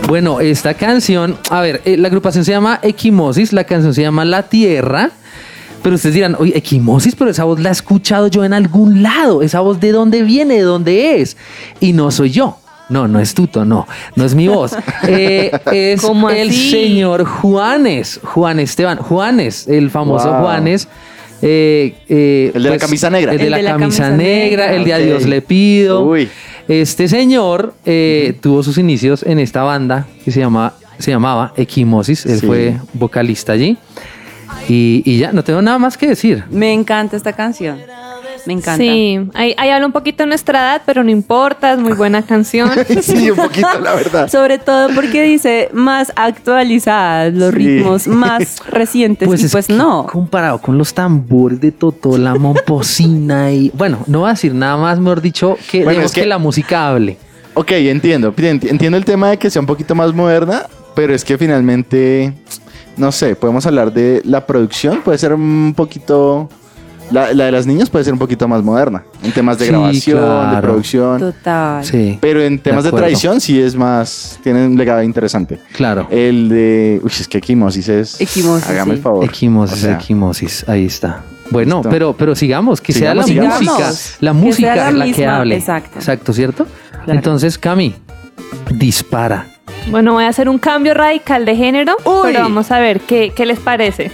Bueno, 0.07 0.41
esta 0.41 0.75
canción, 0.75 1.37
a 1.51 1.61
ver, 1.63 1.81
eh, 1.85 1.97
la 1.97 2.09
agrupación 2.09 2.45
se 2.45 2.53
llama 2.53 2.79
Equimosis, 2.83 3.53
la 3.53 3.65
canción 3.65 3.95
se 3.95 4.03
llama 4.03 4.25
La 4.25 4.43
Tierra. 4.45 5.11
Pero 5.83 5.97
ustedes 5.97 6.15
dirán, 6.15 6.37
oye, 6.39 6.57
Equimosis, 6.57 7.15
pero 7.15 7.31
esa 7.31 7.45
voz 7.45 7.61
la 7.61 7.69
he 7.71 7.73
escuchado 7.73 8.29
yo 8.29 8.45
en 8.45 8.53
algún 8.55 9.03
lado. 9.03 9.43
¿Esa 9.43 9.61
voz 9.61 9.81
de 9.81 9.93
dónde 9.93 10.23
viene? 10.23 10.55
¿De 10.55 10.63
dónde 10.63 11.21
es? 11.21 11.37
Y 11.81 11.93
no 11.93 12.11
soy 12.11 12.31
yo. 12.31 12.59
No, 12.91 13.09
no 13.09 13.19
es 13.19 13.33
Tuto, 13.35 13.65
no, 13.65 13.87
no 14.15 14.25
es 14.27 14.35
mi 14.35 14.47
voz. 14.49 14.77
Eh, 15.09 15.51
es 15.73 16.01
¿Cómo 16.03 16.29
el 16.31 16.51
así? 16.51 16.71
señor 16.71 17.25
Juanes, 17.25 18.21
Juan 18.23 18.61
Esteban, 18.61 18.99
Juanes, 18.99 19.67
el 19.69 19.91
famoso 19.91 20.31
Wow. 20.31 20.41
Juanes. 20.43 20.89
eh, 21.43 21.95
eh, 22.09 22.53
El 22.55 22.63
de 22.63 22.71
la 22.71 22.79
camisa 22.79 23.09
negra. 23.11 23.33
El 23.33 23.39
de 23.39 23.51
la, 23.51 23.63
camisa, 23.77 24.11
negra, 24.11 24.75
el 24.75 24.85
de. 24.85 24.93
Adiós 24.95 25.25
le 25.27 25.41
pido. 25.43 26.03
Uy. 26.05 26.29
Este 26.69 27.09
señor 27.09 27.75
eh, 27.85 28.39
tuvo 28.41 28.63
sus 28.63 28.79
inicios 28.79 29.23
en 29.23 29.39
esta 29.39 29.63
banda 29.63 30.07
que 30.25 30.31
se, 30.31 30.41
llama, 30.41 30.73
se 30.99 31.11
llamaba 31.11 31.53
Equimosis. 31.57 32.25
Él 32.27 32.41
Sí. 32.41 32.47
fue 32.47 32.77
vocalista 32.95 33.53
allí. 33.53 33.77
Y, 34.69 35.03
y 35.05 35.19
ya, 35.19 35.33
no 35.33 35.45
tengo 35.45 35.61
nada 35.61 35.79
más 35.79 35.99
que 35.99 36.07
decir. 36.09 36.45
Me 36.51 36.73
encanta 36.73 37.17
esta 37.17 37.33
canción. 37.33 37.79
Me 38.47 38.53
encanta. 38.53 38.77
Sí, 38.83 39.19
ahí, 39.35 39.55
ahí 39.57 39.71
habla 39.71 39.87
un 39.87 39.93
poquito 39.93 40.23
de 40.25 40.29
nuestra 40.29 40.59
edad, 40.61 40.83
pero 40.85 41.03
no 41.03 41.11
importa, 41.11 41.73
es 41.73 41.79
muy 41.79 41.93
buena 41.93 42.23
canción. 42.27 42.71
sí, 43.03 43.31
un 43.31 43.37
poquito, 43.37 43.69
la 43.83 43.95
verdad. 43.95 44.29
Sobre 44.31 44.59
todo 44.59 44.89
porque 44.95 45.23
dice 45.23 45.71
más 45.73 46.13
actualizadas, 46.17 47.33
los 47.35 47.51
Sí. 47.53 47.57
ritmos 47.59 48.07
más 48.07 48.61
recientes. 48.71 49.29
y 49.29 49.45
es 49.47 49.53
pues 49.53 49.67
que 49.67 49.73
no. 49.73 50.07
Comparado 50.07 50.59
con 50.61 50.77
los 50.79 50.93
tambores 50.95 51.61
de 51.61 51.73
Totó, 51.73 52.19
la 52.19 52.35
momposina 52.39 53.51
y. 53.53 53.71
Bueno, 53.75 53.99
no 54.07 54.21
voy 54.21 54.29
a 54.29 54.33
decir 54.33 54.55
nada 54.55 54.77
más, 54.77 54.99
mejor 54.99 55.21
dicho, 55.21 55.57
que, 55.71 55.85
Bueno, 55.85 56.03
es 56.03 56.13
que- 56.13 56.23
que 56.23 56.27
la 56.27 56.39
música 56.39 56.89
hable. 56.89 57.17
Ok, 57.55 57.71
entiendo. 57.73 58.35
Enti- 58.35 58.69
Entiendo 58.69 58.97
el 58.99 59.05
tema 59.05 59.31
de 59.31 59.39
que 59.39 59.49
sea 59.51 59.61
un 59.61 59.67
poquito 59.67 59.95
más 59.95 60.13
moderna, 60.13 60.63
pero 60.95 61.15
es 61.15 61.25
que 61.25 61.39
finalmente, 61.39 62.33
no 62.97 63.13
sé, 63.13 63.37
podemos 63.37 63.65
hablar 63.67 63.93
de 63.93 64.21
la 64.25 64.45
producción, 64.47 65.01
puede 65.03 65.19
ser 65.19 65.33
un 65.33 65.73
poquito... 65.77 66.49
La, 67.11 67.33
la 67.35 67.45
de 67.45 67.53
las 67.53 67.67
niñas 67.67 67.91
puede 67.91 68.05
ser 68.05 68.13
un 68.15 68.19
poquito 68.19 68.49
más 68.49 68.63
moderna, 68.63 69.05
en 69.23 69.31
temas 69.33 69.59
de 69.59 69.67
Sí, 69.67 69.71
grabación, 69.71 70.55
de 70.55 70.61
producción. 70.63 71.19
Total. 71.21 71.85
Sí. 71.85 72.19
Pero 72.21 72.41
en 72.43 72.59
temas 72.59 72.83
de, 72.85 72.91
tradición 72.93 73.41
sí 73.41 73.61
es 73.61 73.77
más, 73.77 74.39
tiene 74.43 74.67
un 74.67 74.77
legado 74.77 75.03
interesante. 75.03 75.61
Claro. 75.75 76.07
El 76.11 76.49
de... 76.49 77.01
Uy, 77.05 77.11
es 77.11 77.29
que 77.29 77.39
Equimosis 77.39 77.89
es... 77.89 78.21
Equimosis, 78.21 78.69
Hágame 78.69 78.93
sí. 78.93 78.97
el 78.97 79.03
favor. 79.03 79.25
Equimosis, 79.25 79.77
O 79.77 79.81
sea, 79.81 79.95
equimosis, 79.97 80.69
ahí 80.69 80.87
está. 80.87 81.23
Bueno, 81.51 81.77
Listo. 81.77 81.91
pero, 81.91 82.15
pero 82.17 82.35
sigamos, 82.35 82.81
que 82.81 82.93
sea 82.95 83.15
la 83.15 83.23
Sigamos, 83.25 83.61
música. 83.61 83.91
La 84.21 84.33
música 84.33 84.75
la 84.91 84.91
la, 85.07 85.13
que 85.13 85.27
hable. 85.27 85.57
exacto. 85.57 85.99
Exacto, 85.99 86.33
¿cierto? 86.33 86.67
Claro. 87.05 87.13
Entonces, 87.19 87.59
Cami, 87.59 87.95
dispara. 88.71 89.47
Bueno, 89.91 90.15
voy 90.15 90.25
a 90.25 90.29
hacer 90.29 90.49
un 90.49 90.59
cambio 90.59 90.95
radical 90.95 91.45
de 91.45 91.55
género, 91.55 91.97
Uy. 92.05 92.21
pero 92.25 92.41
vamos 92.41 92.71
a 92.71 92.79
ver 92.79 93.01
qué, 93.01 93.33
qué 93.37 93.45
les 93.45 93.61
parece. 93.61 94.11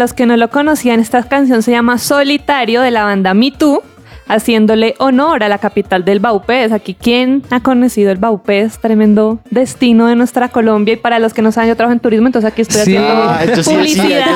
Los 0.00 0.14
que 0.14 0.24
no 0.24 0.36
lo 0.38 0.48
conocían, 0.48 0.98
esta 0.98 1.22
canción 1.22 1.62
se 1.62 1.72
llama 1.72 1.98
Solitario 1.98 2.80
de 2.80 2.90
la 2.90 3.04
banda 3.04 3.34
Me 3.34 3.50
Too, 3.50 3.82
haciéndole 4.30 4.94
honor 4.98 5.42
a 5.42 5.48
la 5.48 5.58
capital 5.58 6.04
del 6.04 6.20
Baupés. 6.20 6.72
Aquí, 6.72 6.94
¿quién 6.94 7.42
ha 7.50 7.60
conocido 7.60 8.10
el 8.10 8.18
Baupés? 8.18 8.78
Tremendo 8.78 9.38
destino 9.50 10.06
de 10.06 10.16
nuestra 10.16 10.48
Colombia. 10.48 10.94
Y 10.94 10.96
para 10.96 11.18
los 11.18 11.34
que 11.34 11.42
no 11.42 11.52
saben, 11.52 11.68
yo 11.70 11.76
trabajo 11.76 11.92
en 11.92 12.00
turismo, 12.00 12.26
entonces 12.26 12.50
aquí 12.50 12.62
estoy 12.62 12.80
Sí. 12.84 12.96
haciendo 12.96 13.10
Ah, 13.30 13.44
yo 13.44 13.62
sí 13.62 13.76
decía, 13.76 14.26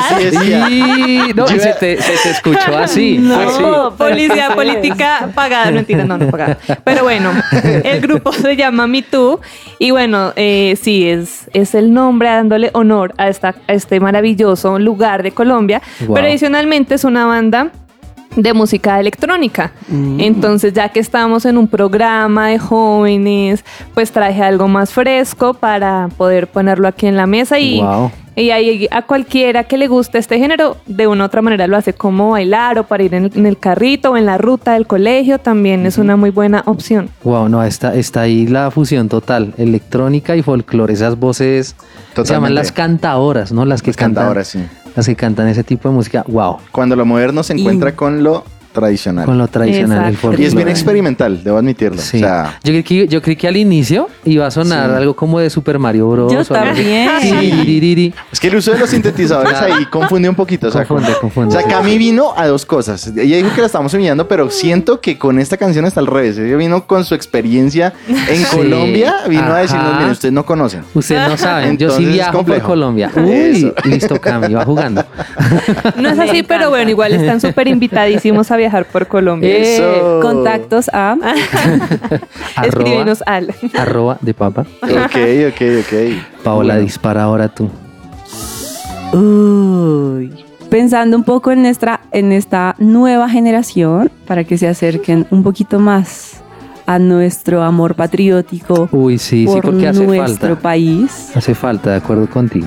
no, 1.34 1.46
se, 1.46 1.56
te, 1.80 2.00
se 2.02 2.12
te 2.22 2.30
escuchó 2.30 2.76
así. 2.76 3.18
No, 3.18 3.38
así. 3.40 3.62
policía 3.98 4.50
política 4.54 5.30
pagada, 5.34 5.70
mentira, 5.70 6.04
no, 6.04 6.18
no 6.18 6.28
pagada. 6.30 6.58
Pero 6.84 7.04
bueno, 7.04 7.30
el 7.84 8.00
grupo 8.00 8.32
se 8.32 8.56
llama 8.56 8.86
Me 8.86 9.02
Too 9.02 9.40
y 9.78 9.90
bueno, 9.90 10.32
eh, 10.36 10.76
sí, 10.80 11.08
es, 11.08 11.48
es 11.52 11.74
el 11.74 11.92
nombre 11.92 12.28
dándole 12.28 12.70
honor 12.74 13.14
a, 13.16 13.28
esta, 13.28 13.54
a 13.68 13.72
este 13.72 14.00
maravilloso 14.00 14.78
lugar 14.78 15.22
de 15.22 15.32
Colombia, 15.32 15.80
Wow. 16.06 16.14
pero 16.14 16.26
adicionalmente 16.26 16.94
es 16.94 17.04
una 17.04 17.26
banda 17.26 17.70
de 18.36 18.52
música 18.52 18.98
electrónica. 19.00 19.72
Entonces, 20.18 20.72
ya 20.72 20.88
que 20.88 21.00
estamos 21.00 21.44
en 21.44 21.56
un 21.58 21.68
programa 21.68 22.48
de 22.48 22.58
jóvenes, 22.58 23.64
pues 23.94 24.10
traje 24.12 24.42
algo 24.42 24.68
más 24.68 24.92
fresco 24.92 25.54
para 25.54 26.08
poder 26.16 26.48
ponerlo 26.48 26.88
aquí 26.88 27.06
en 27.06 27.16
la 27.16 27.26
mesa 27.26 27.58
y 27.58 27.80
Wow. 27.80 28.10
Y 28.36 28.50
ahí 28.50 28.88
a 28.90 29.02
cualquiera 29.02 29.64
que 29.64 29.78
le 29.78 29.86
guste 29.86 30.18
este 30.18 30.38
género, 30.38 30.76
de 30.86 31.06
una 31.06 31.24
u 31.24 31.26
otra 31.26 31.42
manera 31.42 31.66
lo 31.66 31.76
hace 31.76 31.92
como 31.92 32.30
bailar 32.30 32.78
o 32.78 32.84
para 32.84 33.02
ir 33.02 33.14
en 33.14 33.26
el, 33.26 33.32
en 33.34 33.46
el 33.46 33.58
carrito 33.58 34.12
o 34.12 34.16
en 34.16 34.26
la 34.26 34.38
ruta 34.38 34.72
del 34.72 34.86
colegio, 34.86 35.38
también 35.38 35.86
es 35.86 35.98
una 35.98 36.16
muy 36.16 36.30
buena 36.30 36.62
opción. 36.66 37.10
Wow, 37.22 37.48
no, 37.48 37.62
está, 37.62 37.94
está 37.94 38.22
ahí 38.22 38.46
la 38.46 38.70
fusión 38.70 39.08
total, 39.08 39.54
electrónica 39.56 40.36
y 40.36 40.42
folclore, 40.42 40.92
esas 40.92 41.18
voces 41.18 41.76
se 42.14 42.24
llaman 42.24 42.54
las 42.54 42.72
cantadoras, 42.72 43.52
¿no? 43.52 43.64
Las 43.64 43.82
que 43.82 43.90
Las 43.90 43.96
cantan, 43.96 44.14
cantadoras, 44.14 44.48
sí. 44.48 44.64
las 44.96 45.06
que 45.06 45.16
cantan 45.16 45.48
ese 45.48 45.64
tipo 45.64 45.88
de 45.88 45.94
música, 45.94 46.24
wow, 46.26 46.58
Cuando 46.72 46.96
lo 46.96 47.06
moderno 47.06 47.42
se 47.42 47.52
encuentra 47.52 47.94
con 47.94 48.22
lo 48.22 48.44
tradicional. 48.74 49.24
con 49.24 49.38
lo 49.38 49.48
tradicional, 49.48 50.14
el. 50.22 50.40
Y 50.40 50.44
es 50.44 50.54
bien 50.54 50.68
experimental, 50.68 51.42
debo 51.42 51.56
admitirlo. 51.56 51.96
Sí. 52.02 52.18
O 52.18 52.20
sea, 52.20 52.58
yo, 52.62 52.72
creí 52.72 52.82
que, 52.82 53.08
yo 53.08 53.22
creí 53.22 53.36
que 53.36 53.48
al 53.48 53.56
inicio 53.56 54.08
iba 54.24 54.46
a 54.46 54.50
sonar 54.50 54.90
Sí. 54.90 54.96
algo 54.96 55.14
como 55.16 55.38
de 55.38 55.48
Super 55.48 55.78
Mario 55.78 56.10
Bros. 56.10 56.32
Yo 56.32 56.44
también. 56.44 57.08
Tiririri. 57.22 58.12
es 58.32 58.40
que 58.40 58.48
el 58.48 58.56
uso 58.56 58.72
de 58.72 58.78
los 58.80 58.90
sintetizadores 58.90 59.54
ahí 59.54 59.86
confunde 59.86 60.28
un 60.28 60.34
poquito. 60.34 60.68
O 60.68 60.70
sea, 60.70 60.84
Confunde, 60.84 61.12
con- 61.12 61.20
confunde, 61.22 61.56
O 61.56 61.58
sea, 61.58 61.62
sí. 61.66 61.74
Cami 61.74 61.96
vino 61.96 62.34
a 62.36 62.46
dos 62.46 62.66
cosas. 62.66 63.06
Ella 63.16 63.36
dijo 63.36 63.48
que 63.54 63.60
la 63.60 63.66
estamos 63.68 63.94
humillando, 63.94 64.28
pero 64.28 64.50
siento 64.50 65.00
que 65.00 65.16
con 65.16 65.38
esta 65.38 65.56
canción 65.56 65.84
está 65.86 66.00
al 66.00 66.06
revés. 66.08 66.36
Ella 66.36 66.56
vino 66.56 66.86
con 66.86 67.04
su 67.04 67.14
experiencia 67.14 67.92
en 68.08 68.44
Sí. 68.44 68.56
Colombia, 68.56 69.14
vino 69.28 69.52
a 69.54 69.58
decirnos, 69.60 69.94
miren, 69.94 70.10
ustedes 70.10 70.34
no 70.34 70.44
conocen. 70.44 70.82
Ustedes 70.94 71.28
no 71.28 71.36
saben, 71.36 71.78
yo 71.78 71.90
sí 71.90 71.96
Entonces 72.02 72.06
es 72.08 72.12
viajo 72.14 72.32
por 72.32 72.38
complejo. 72.40 72.66
Colombia. 72.68 73.10
Uy, 73.16 73.32
Eso. 73.32 73.74
listo, 73.84 74.20
Cami, 74.20 74.52
va 74.54 74.64
jugando. 74.64 75.04
No 75.96 76.08
es 76.08 76.18
así, 76.18 76.42
pero 76.42 76.70
bueno, 76.70 76.90
igual 76.90 77.12
están 77.14 77.40
súper 77.40 77.68
invitadísimos 77.68 78.50
a 78.50 78.56
viajar 78.56 78.63
por 78.92 79.06
Colombia. 79.06 79.56
Eso. 79.58 80.20
Contactos 80.20 80.88
a. 80.92 81.12
arroba, 82.56 82.66
Escríbenos 82.66 83.22
al. 83.26 83.54
arroba 83.78 84.18
de 84.20 84.34
papa. 84.34 84.66
Ok, 84.82 85.16
ok, 85.48 85.62
ok. 85.80 86.42
Paola, 86.42 86.74
Bueno. 86.74 86.80
dispara 86.86 87.22
ahora 87.24 87.48
tú. 87.48 87.70
Uy. 89.12 90.32
Pensando 90.70 91.16
un 91.16 91.22
poco 91.24 91.52
en, 91.52 91.62
nuestra, 91.62 92.00
en 92.10 92.32
esta 92.32 92.74
nueva 92.78 93.28
generación, 93.28 94.10
para 94.26 94.42
que 94.44 94.58
se 94.58 94.66
acerquen 94.66 95.26
un 95.30 95.42
poquito 95.44 95.78
más 95.78 96.40
a 96.86 96.98
nuestro 96.98 97.62
amor 97.62 97.94
patriótico 97.94 98.88
Uy, 98.92 99.16
sí, 99.18 99.46
sí, 99.46 99.46
por 99.46 99.62
porque 99.62 99.88
hace 99.88 100.04
nuestro 100.04 100.48
falta. 100.48 100.62
país. 100.62 101.30
Hace 101.34 101.54
falta, 101.54 101.90
de 101.90 101.96
acuerdo 101.96 102.28
contigo. 102.28 102.66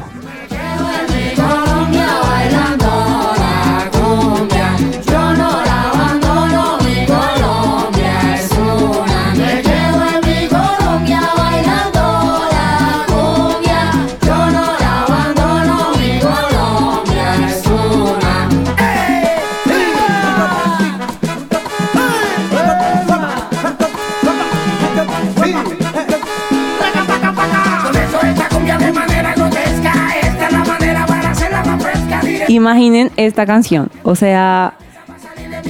Imaginen 32.53 33.11
esta 33.17 33.45
canción. 33.45 33.89
O 34.03 34.15
sea, 34.15 34.73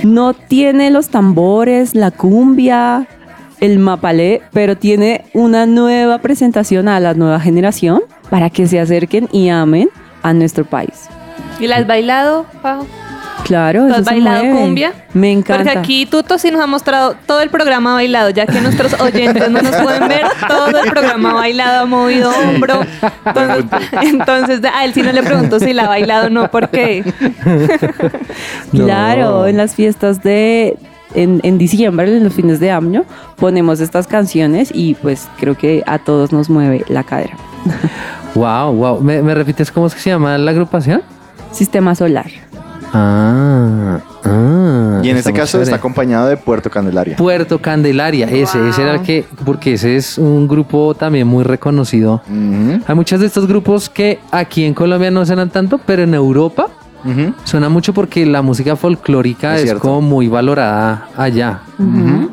no 0.04 0.34
tiene 0.34 0.92
los 0.92 1.10
tambores, 1.10 1.96
la 1.96 2.12
cumbia, 2.12 3.08
el 3.60 3.80
mapalé, 3.80 4.42
pero 4.54 4.78
tiene 4.78 5.26
una 5.34 5.66
nueva 5.66 6.20
presentación 6.20 6.88
a 6.88 7.00
la 7.00 7.14
nueva 7.14 7.40
generación 7.40 8.02
para 8.30 8.50
que 8.50 8.68
se 8.68 8.80
acerquen 8.80 9.28
y 9.32 9.50
amen 9.50 9.90
a 10.22 10.34
nuestro 10.34 10.66
país. 10.66 11.08
¿Y 11.60 11.68
la 11.68 11.78
has 11.78 11.88
bailado, 11.88 12.46
Pau? 12.62 12.86
Claro, 13.48 13.82
¿Tú 13.84 13.88
eso 13.88 13.96
has 14.02 14.06
se 14.06 14.12
bailado 14.12 14.44
mueve. 14.44 14.60
cumbia? 14.60 14.94
Me 15.14 15.32
encanta. 15.32 15.64
Porque 15.64 15.80
aquí 15.80 16.06
Tuto 16.06 16.38
sí 16.38 16.52
nos 16.52 16.62
ha 16.62 16.68
mostrado 16.68 17.16
todo 17.26 17.42
el 17.42 17.50
programa 17.50 17.94
bailado, 17.94 18.30
ya 18.30 18.46
que 18.46 18.60
nuestros 18.62 19.00
oyentes 19.00 19.50
no 19.50 19.62
nos 19.62 19.76
pueden 19.78 20.08
ver, 20.08 20.26
todo 20.48 20.78
el 20.84 20.90
programa 20.92 21.34
bailado, 21.34 21.84
ha 21.84 21.86
movido 21.86 22.30
hombro. 22.46 22.82
Entonces, 23.26 23.66
entonces, 24.02 24.62
a 24.74 24.84
él 24.86 24.94
sí 24.94 25.02
no 25.02 25.12
le 25.14 25.24
pregunto 25.24 25.60
si 25.60 25.74
la 25.74 25.86
ha 25.86 25.88
bailado 25.88 26.28
o 26.28 26.30
no, 26.30 26.52
porque 26.52 27.04
Claro, 28.72 29.30
No. 29.40 29.48
en 29.48 29.58
las 29.58 29.76
fiestas 29.76 30.22
de 30.24 30.78
en, 31.16 31.40
en 31.44 31.58
diciembre, 31.58 32.16
en 32.16 32.24
los 32.24 32.34
fines 32.34 32.60
de 32.60 32.72
año, 32.72 33.06
ponemos 33.38 33.80
estas 33.80 34.08
canciones 34.08 34.70
y 34.74 34.94
pues 34.96 35.28
creo 35.40 35.56
que 35.56 35.84
a 35.88 36.00
todos 36.00 36.32
nos 36.34 36.50
mueve 36.50 36.84
la 36.90 37.04
cadera. 37.04 37.36
Wow, 38.36 38.74
wow. 38.74 39.02
¿Me, 39.02 39.22
me 39.22 39.34
repites 39.34 39.72
cómo 39.72 39.88
es 39.88 39.96
que 39.96 40.02
se 40.02 40.10
llama 40.10 40.38
la 40.38 40.52
agrupación? 40.52 41.02
Sistema 41.52 41.96
solar. 41.96 42.28
Ah, 42.94 44.00
ah. 44.24 45.02
Y 45.04 45.10
en 45.10 45.18
este 45.18 45.34
caso 45.34 45.54
chévere. 45.54 45.64
está 45.66 45.76
acompañado 45.78 46.28
de 46.28 46.38
Puerto 46.38 46.70
Candelaria. 46.70 47.16
Puerto 47.18 47.60
Candelaria, 47.60 48.28
ese, 48.28 48.68
ese 48.68 48.82
era 48.82 48.96
el 48.96 49.02
que, 49.02 49.26
porque 49.46 49.74
ese 49.74 49.96
es 49.96 50.18
un 50.18 50.48
grupo 50.48 50.96
también 50.96 51.28
muy 51.28 51.44
reconocido. 51.44 52.22
Hay 52.88 52.96
muchos 52.96 53.20
de 53.20 53.28
estos 53.28 53.48
grupos 53.48 53.90
que 53.90 54.20
aquí 54.32 54.66
en 54.66 54.74
Colombia 54.74 55.12
no 55.12 55.26
suenan 55.26 55.50
tanto, 55.50 55.80
pero 55.80 56.04
en 56.04 56.14
Europa 56.14 56.70
ujú. 57.08 57.34
suena 57.44 57.70
mucho 57.70 57.94
porque 57.94 58.26
la 58.26 58.42
música 58.42 58.76
folclórica 58.76 59.58
Es 59.58 59.74
como 59.76 60.02
muy 60.02 60.28
valorada 60.28 61.08
allá. 61.18 61.62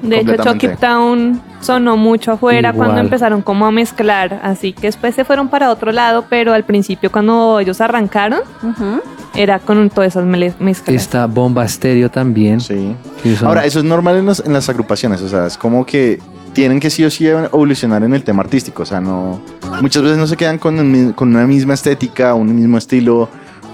De 0.03 0.21
hecho. 0.21 0.37
Chucky 0.43 0.69
Town 0.81 1.41
sonó 1.61 1.97
mucho 1.97 2.33
afuera 2.33 2.71
Igual. 2.71 2.89
cuando 2.89 3.01
empezaron 3.03 3.41
como 3.43 3.65
a 3.67 3.71
mezclar, 3.71 4.41
así 4.43 4.73
que 4.73 4.83
después 4.89 5.15
se 5.15 5.25
fueron 5.25 5.49
para 5.49 5.71
otro 5.71 5.93
lado, 5.93 6.25
pero 6.29 6.53
al 6.53 6.65
principio 6.65 7.11
cuando 7.11 7.59
ellos 7.61 7.81
arrancaron 7.81 8.41
era 9.35 9.59
con 9.59 9.91
todas 9.91 10.09
esas 10.13 10.25
mezclas. 10.25 10.89
Esta 10.89 11.27
bomba 11.27 11.65
estéreo 11.65 12.11
también. 12.11 12.61
Sí. 12.61 12.95
Ahora, 13.43 13.65
eso 13.65 13.79
es 13.81 13.85
normal 13.85 14.17
en, 14.19 14.27
los- 14.27 14.45
en 14.45 14.53
las 14.53 14.69
agrupaciones, 14.69 15.21
o 15.23 15.29
sea, 15.29 15.47
es 15.47 15.57
como 15.59 15.85
que 15.87 16.21
tienen 16.53 16.79
que 16.79 16.89
sí 16.89 17.05
o 17.05 17.11
sí 17.11 17.27
evolucionar 17.27 18.05
en 18.05 18.15
el 18.15 18.23
tema 18.23 18.43
artístico, 18.43 18.85
o 18.85 18.87
sea, 18.87 19.01
no 19.01 19.41
muchas 19.83 20.03
veces 20.05 20.19
no 20.19 20.27
se 20.29 20.37
quedan 20.37 20.59
con, 20.59 21.13
con 21.15 21.31
una 21.35 21.47
misma 21.49 21.75
estética, 21.75 22.35
un 22.35 22.55
mismo 22.55 22.79
estilo 22.79 23.29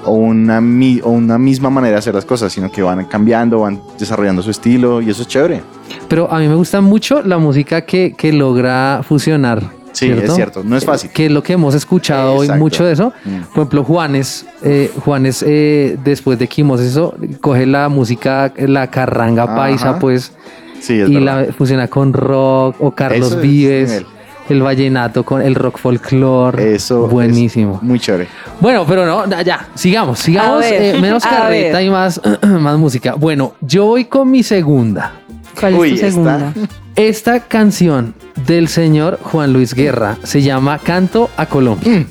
o 0.04 0.12
una, 0.12 0.60
mi- 0.60 1.00
o 1.02 1.10
una 1.10 1.38
misma 1.38 1.70
manera 1.70 1.92
de 1.94 1.98
hacer 1.98 2.14
las 2.14 2.24
cosas, 2.24 2.52
sino 2.52 2.70
que 2.70 2.82
van 2.82 3.04
cambiando, 3.06 3.60
van 3.60 3.80
desarrollando 3.98 4.42
su 4.42 4.50
estilo 4.50 5.00
y 5.02 5.10
eso 5.10 5.22
es 5.22 5.28
chévere. 5.28 5.62
Pero 6.08 6.30
a 6.32 6.38
mí 6.38 6.48
me 6.48 6.54
gusta 6.54 6.80
mucho 6.80 7.22
la 7.22 7.38
música 7.38 7.82
que, 7.82 8.14
que 8.16 8.32
logra 8.32 9.02
fusionar. 9.06 9.62
Sí, 9.92 10.08
es 10.08 10.32
cierto, 10.34 10.62
no 10.64 10.76
es 10.76 10.84
fácil. 10.84 11.10
Que 11.10 11.26
es 11.26 11.32
lo 11.32 11.42
que 11.42 11.52
hemos 11.54 11.74
escuchado 11.74 12.34
hoy 12.34 12.48
mucho 12.50 12.84
de 12.84 12.92
eso. 12.92 13.12
Mm. 13.24 13.40
Por 13.52 13.54
ejemplo, 13.62 13.82
Juanes, 13.84 14.46
eh, 14.62 14.88
Juanes 15.04 15.44
eh, 15.46 15.98
después 16.04 16.38
de 16.38 16.46
Quimos 16.46 16.80
eso, 16.80 17.14
coge 17.40 17.66
la 17.66 17.88
música, 17.88 18.52
la 18.56 18.88
carranga 18.88 19.42
Ajá. 19.44 19.56
paisa, 19.56 19.98
pues, 19.98 20.32
Sí, 20.80 20.94
y 20.94 21.14
verdad. 21.16 21.46
la 21.48 21.52
fusiona 21.52 21.88
con 21.88 22.12
rock 22.12 22.76
o 22.78 22.92
Carlos 22.92 23.32
Eso 23.32 23.40
Vives. 23.40 24.04
El 24.50 24.62
vallenato 24.62 25.24
con 25.24 25.42
el 25.42 25.54
rock 25.54 25.78
folclore. 25.78 26.74
Eso 26.74 27.06
es 27.06 27.10
buenísimo. 27.12 27.78
muy 27.82 27.98
chévere. 28.00 28.28
Bueno, 28.60 28.84
pero 28.86 29.06
no, 29.06 29.26
ya, 29.42 29.68
sigamos, 29.74 30.18
sigamos. 30.18 30.60
Ver, 30.60 30.96
eh, 30.96 31.00
menos 31.00 31.22
carreta 31.24 31.78
ver. 31.78 31.86
y 31.86 31.90
más, 31.90 32.20
más 32.42 32.78
música. 32.78 33.14
Bueno, 33.14 33.54
yo 33.60 33.86
voy 33.86 34.04
con 34.06 34.30
mi 34.30 34.42
segunda. 34.42 35.12
¿Cuál 35.58 35.74
Uy, 35.74 35.92
es 35.94 36.00
tu 36.00 36.06
esta- 36.06 36.10
segunda? 36.38 36.52
Esta 36.96 37.40
canción 37.40 38.14
del 38.46 38.68
señor 38.68 39.18
Juan 39.22 39.52
Luis 39.52 39.74
Guerra 39.74 40.16
se 40.24 40.42
llama 40.42 40.78
Canto 40.78 41.30
a 41.36 41.46
Colombia. 41.46 42.04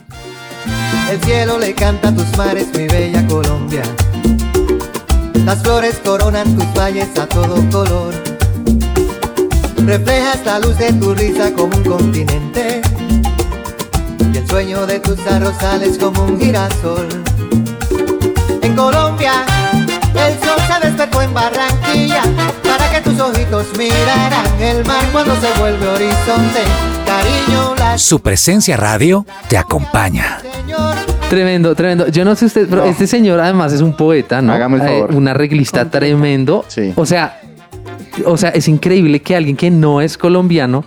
El 1.12 1.20
cielo 1.22 1.58
le 1.60 1.74
canta 1.74 2.10
a 2.10 2.16
tus 2.16 2.36
mares, 2.38 2.68
mi 2.78 2.88
bella 2.88 3.26
Colombia. 3.28 3.82
Las 5.46 5.62
flores 5.64 6.00
coronan 6.04 6.56
tus 6.56 6.66
valles 6.76 7.08
a 7.20 7.26
todo 7.28 7.56
color. 7.72 8.14
Reflejas 9.86 10.46
la 10.46 10.60
luz 10.60 10.78
de 10.78 10.94
tu 10.94 11.14
risa 11.16 11.52
como 11.54 11.76
un 11.76 11.84
continente. 11.84 12.82
Y 14.34 14.38
el 14.38 14.48
sueño 14.48 14.86
de 14.86 15.00
tus 15.00 15.20
arrozales 15.28 15.98
como 15.98 16.24
un 16.26 16.40
girasol. 16.40 17.08
En 18.62 18.76
Colombia, 18.76 19.32
el 20.16 20.34
sol 20.46 20.58
se 20.68 20.88
despertó 20.88 21.22
en 21.22 21.34
Barranquilla. 21.34 22.22
Para 22.64 22.90
que 22.92 23.02
tus 23.02 23.20
ojitos 23.20 23.66
miraran 23.78 24.62
el 24.62 24.86
mar 24.86 25.04
cuando 25.12 25.36
se 25.40 25.60
vuelve 25.60 25.88
horizonte. 25.88 26.62
Cariño, 27.06 27.76
la 27.78 27.98
Su 27.98 28.20
presencia 28.20 28.78
radio 28.78 29.26
te 29.48 29.58
acompaña. 29.58 30.40
Señor. 30.42 30.94
Tremendo, 31.30 31.74
tremendo. 31.76 32.08
Yo 32.08 32.26
no 32.26 32.36
sé 32.36 32.46
usted, 32.46 32.68
pero 32.70 32.84
No. 32.86 32.92
este 32.92 33.08
señor 33.08 33.40
además 33.40 33.74
es 33.74 33.82
un 33.82 33.94
poeta, 33.96 34.42
¿no? 34.42 34.54
Hágame 34.54 34.78
el 34.78 34.82
Eh, 34.84 34.86
favor. 35.00 35.16
un 35.16 35.28
arreglista 35.28 35.86
tremendo. 35.90 36.66
Sí. 36.68 36.94
O 36.96 37.06
sea, 37.06 37.40
o 38.26 38.38
sea, 38.38 38.50
es 38.50 38.68
increíble 38.68 39.22
que 39.22 39.36
alguien 39.36 39.56
que 39.58 39.70
no 39.72 40.02
es 40.02 40.18
colombiano 40.18 40.84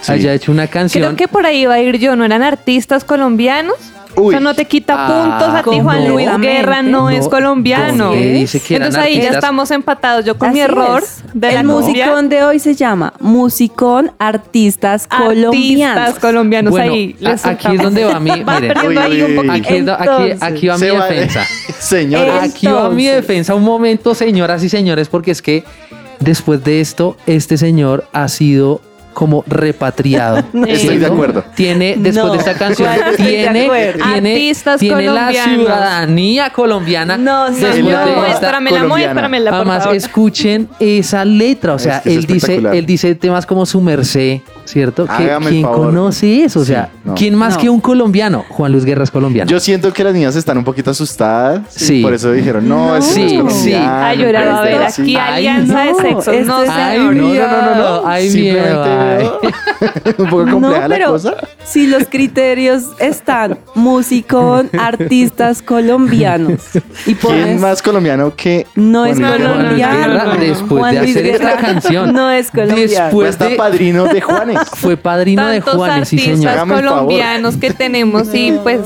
Sí. 0.00 0.12
haya 0.12 0.34
hecho 0.34 0.50
una 0.50 0.66
canción. 0.66 1.04
Creo 1.04 1.16
que 1.16 1.28
por 1.28 1.46
ahí 1.46 1.64
va 1.66 1.74
a 1.74 1.80
ir 1.80 1.98
yo, 1.98 2.16
¿no 2.16 2.24
eran 2.24 2.42
artistas 2.42 3.04
colombianos? 3.04 3.76
Uy. 4.14 4.26
O 4.26 4.30
sea, 4.32 4.40
no 4.40 4.52
te 4.52 4.66
quita 4.66 4.94
Ah, 4.98 5.38
puntos 5.38 5.54
a 5.54 5.62
ti. 5.62 5.80
Juan 5.80 6.06
Luis 6.08 6.28
Guerra 6.38 6.82
no, 6.82 6.90
No, 7.02 7.10
es 7.10 7.28
colombiano. 7.28 8.08
¿dónde 8.08 8.32
dice 8.34 8.60
que 8.60 8.76
eran 8.76 8.88
Entonces 8.88 9.08
ahí 9.16 9.22
ya 9.22 9.30
estamos 9.30 9.70
empatados. 9.70 10.24
Yo 10.26 10.36
con 10.36 10.52
mi 10.52 10.60
error 10.60 11.02
es. 11.02 11.22
de 11.32 11.52
la 11.52 11.60
El 11.60 11.66
cumbia. 11.66 12.06
musicón 12.06 12.28
de 12.28 12.42
hoy 12.44 12.58
se 12.58 12.74
llama 12.74 13.14
Musicón 13.20 14.10
Artistas 14.18 15.06
Colombianos. 15.06 15.96
Artistas 15.96 16.18
colombianos 16.20 16.70
Bueno, 16.72 16.92
ahí. 16.92 17.16
a- 17.24 17.30
les 17.30 17.46
aquí 17.46 17.68
es 17.74 17.80
donde 17.82 18.04
va 18.04 18.20
mi- 18.20 18.30
Va 18.42 18.60
miren. 18.60 18.98
ahí 18.98 19.22
un. 19.22 19.50
Aquí, 19.50 20.66
va 20.68 20.76
mi 20.78 20.86
defensa. 20.88 21.46
Señores, 21.78 22.34
Aquí 22.42 22.66
va 22.66 22.90
mi 22.90 23.06
defensa 23.06 23.54
un 23.54 23.62
momento, 23.64 24.14
señoras 24.14 24.62
y 24.62 24.68
señores, 24.68 25.08
porque 25.08 25.30
es 25.30 25.40
que 25.40 25.64
después 26.22 26.62
de 26.64 26.80
esto, 26.80 27.16
este 27.26 27.56
señor 27.56 28.04
ha 28.12 28.28
sido 28.28 28.80
como 29.12 29.44
repatriado. 29.46 30.42
Estoy 30.66 30.96
de 30.96 31.04
acuerdo. 31.06 31.44
Tiene, 31.54 31.96
después 31.98 32.14
No, 32.26 32.32
de 32.32 32.38
esta 32.38 32.54
canción, 32.54 32.88
¿cuál 32.88 33.10
estoy 33.10 33.26
de 33.26 33.30
tiene, 33.42 33.68
tiene, 33.94 34.32
Artistas 34.32 34.80
tiene 34.80 35.06
la 35.06 35.30
ciudadanía 35.32 36.50
colombiana. 36.50 37.18
No, 37.18 37.50
después 37.50 37.74
señor. 37.74 38.04
de 38.04 38.10
esta- 38.10 38.20
Muéstramela, 38.20 38.78
colombiana. 38.80 38.88
muéstramela, 39.12 39.50
por 39.50 39.56
Además, 39.58 39.78
favor. 39.82 39.96
escuchen 39.96 40.68
esa 40.80 41.24
letra. 41.26 41.74
O 41.74 41.78
sea, 41.78 41.98
Es 41.98 42.02
que 42.04 42.10
es 42.10 42.16
él 42.16 42.26
dice, 42.26 42.62
él 42.72 42.86
dice 42.86 43.14
temas 43.14 43.44
como 43.44 43.66
su 43.66 43.82
merced, 43.82 44.40
¿cierto? 44.72 45.04
Que- 45.06 45.12
Hágame 45.12 45.46
el 45.46 45.52
¿Quién 45.52 45.62
favor. 45.64 45.86
conoce 45.86 46.44
eso? 46.44 46.60
O 46.60 46.64
Sí, 46.64 46.72
sea, 46.72 46.90
no. 47.04 47.14
¿quién 47.14 47.34
más 47.34 47.54
No. 47.54 47.60
que 47.60 47.70
un 47.70 47.80
colombiano? 47.80 48.44
Juan 48.48 48.72
Luis 48.72 48.84
Guerra 48.84 49.04
es 49.04 49.10
colombiano. 49.10 49.50
Yo 49.50 49.60
siento 49.60 49.92
que 49.92 50.02
las 50.04 50.14
niñas 50.14 50.34
están 50.36 50.56
un 50.58 50.64
poquito 50.64 50.90
asustadas. 50.90 51.60
Sí. 51.68 52.02
Por 52.02 52.14
eso 52.14 52.32
dijeron, 52.32 52.68
no, 52.68 52.88
No. 52.88 52.96
eso 52.96 53.08
no 53.08 53.14
Sí, 53.14 53.22
es 53.22 53.30
sí. 53.30 53.36
colombiano, 53.38 53.94
Ay, 54.04 54.18
llorar, 54.18 54.48
a 54.48 54.60
ver, 54.62 54.90
sí. 54.90 55.02
aquí 55.02 55.16
Ay, 55.16 55.46
alianza 55.46 55.80
de 55.80 55.92
no, 55.92 55.98
sexos. 55.98 56.28
este 56.28 56.44
No, 56.44 56.62
es- 56.62 56.70
Ay. 56.70 56.98
No, 56.98 57.12
no, 57.12 57.12
no, 57.12 57.74
no. 58.02 58.06
Ay, 58.08 58.30
Simplemente 58.30 58.68
miedo, 58.70 58.84
ay. 58.84 59.18
veo 60.04 60.14
un 60.18 60.28
poco 60.30 60.50
compleja 60.50 60.88
la 60.88 61.06
cosa. 61.06 61.34
si 61.64 61.86
los 61.86 62.04
criterios 62.08 62.84
están 62.98 63.58
musicón, 63.74 64.70
artistas 64.78 65.62
colombianos 65.62 66.60
y 67.06 67.14
¿Quién 67.14 67.16
pones 67.18 67.60
más 67.60 67.82
colombiano 67.82 68.34
que 68.34 68.66
no 68.74 69.04
es 69.06 69.18
Juan 69.18 69.30
Luis 69.30 69.40
Guerra? 69.42 69.54
Colombiano. 69.54 69.98
Guerra, 69.98 70.36
después 70.38 70.80
Juan 70.80 70.94
de 70.94 71.00
Luis 71.02 71.10
hacer 71.16 71.26
esta 71.26 71.44
Guerra 71.50 71.60
canción, 71.60 72.12
no 72.12 72.30
es 72.30 72.50
colombiano. 72.50 73.04
después 73.04 73.28
hasta 73.30 73.48
de- 73.48 73.56
padrino 73.56 74.04
de 74.06 74.20
Juanes. 74.20 74.58
Fue 74.74 74.96
padrino 74.96 75.46
de 75.46 75.60
Juanes, 75.60 76.08
sí 76.08 76.16
artistas 76.16 76.38
señor. 76.38 76.52
Hágame 76.52 76.74
el 76.74 76.80
favor. 76.84 76.94
colombianos 77.00 77.56
que 77.56 77.70
tenemos 77.72 78.34
y 78.34 78.52
pues 78.62 78.80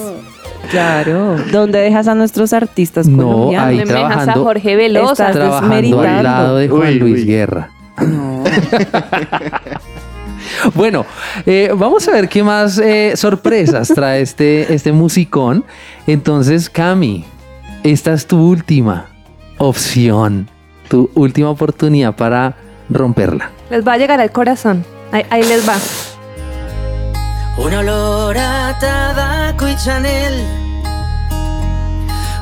Claro. 0.70 1.36
¿Dónde 1.52 1.78
dejas 1.78 2.08
a 2.08 2.14
nuestros 2.16 2.52
artistas 2.52 3.06
No, 3.06 3.22
colombianos? 3.22 3.68
ahí 3.68 3.76
me 3.76 3.84
dejas 3.84 3.94
a 3.94 4.08
trabajando. 4.08 4.44
Jorge 4.44 4.76
Velosa. 4.76 5.10
Estás 5.28 5.32
Trabajando 5.32 5.66
al 5.76 5.82
desmeritando. 5.82 6.22
lado 6.22 6.56
de 6.56 6.68
Juan 6.68 6.88
Uy, 6.88 6.94
Luis 6.98 7.14
uy. 7.20 7.24
Guerra. 7.24 7.70
No. 8.00 8.44
Bueno, 10.74 11.04
eh, 11.44 11.70
vamos 11.76 12.06
a 12.08 12.12
ver 12.12 12.28
qué 12.28 12.42
más 12.42 12.78
eh, 12.78 13.12
sorpresas 13.16 13.88
trae 13.88 14.20
este, 14.20 14.72
este 14.74 14.92
musicón. 14.92 15.64
Entonces, 16.06 16.70
Cami, 16.70 17.24
esta 17.82 18.12
es 18.12 18.26
tu 18.26 18.38
última 18.48 19.06
opción, 19.58 20.48
tu 20.88 21.10
última 21.14 21.50
oportunidad 21.50 22.14
para 22.16 22.56
romperla. 22.88 23.50
Les 23.70 23.86
va 23.86 23.94
a 23.94 23.98
llegar 23.98 24.20
al 24.20 24.30
corazón. 24.30 24.84
Ahí, 25.12 25.24
ahí 25.30 25.42
les 25.44 25.68
va. 25.68 25.76
Un 27.58 27.74
olor 27.74 28.36
a 28.36 28.78
tabaco 28.78 29.66
y 29.66 29.76
Chanel 29.76 30.66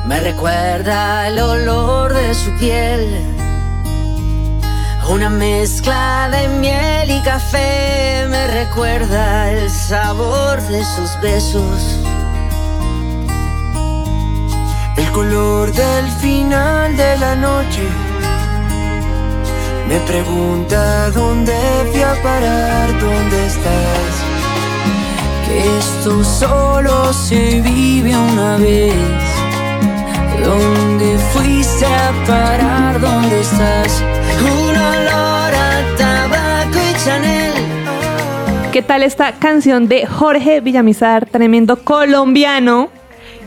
me 0.05 0.19
recuerda 0.19 1.27
el 1.27 1.39
olor 1.39 2.13
de 2.13 2.33
su 2.35 2.51
piel. 2.59 3.35
Una 5.09 5.29
mezcla 5.29 6.29
de 6.31 6.47
miel 6.59 7.09
y 7.09 7.21
café 7.21 8.25
me 8.29 8.47
recuerda 8.47 9.51
el 9.51 9.69
sabor 9.69 10.61
de 10.61 10.83
sus 10.83 11.19
besos. 11.21 11.99
El 14.95 15.11
color 15.11 15.71
del 15.73 16.07
final 16.21 16.95
de 16.95 17.17
la 17.17 17.35
noche. 17.35 18.04
Me 19.87 19.99
pregunta 19.99 21.11
dónde 21.11 21.53
fui 21.91 22.01
a 22.01 22.15
parar, 22.23 22.87
dónde 22.99 23.45
estás. 23.45 24.13
Que 25.45 25.77
esto 25.77 26.23
solo 26.23 27.13
se 27.13 27.61
vive 27.61 28.17
una 28.17 28.57
vez. 28.57 28.95
¿Dónde 30.43 31.17
fuiste 31.33 31.85
a 31.85 32.11
parar? 32.25 32.99
¿Dónde 32.99 33.41
estás? 33.41 34.03
Un 34.41 34.75
olor 34.75 35.53
a 35.53 35.95
tabaco 35.97 36.79
y 36.79 37.05
Chanel. 37.05 37.53
¿Qué 38.71 38.81
tal 38.81 39.03
esta 39.03 39.33
canción 39.33 39.87
de 39.87 40.07
Jorge 40.07 40.61
Villamizar, 40.61 41.27
tremendo 41.27 41.77
colombiano, 41.77 42.89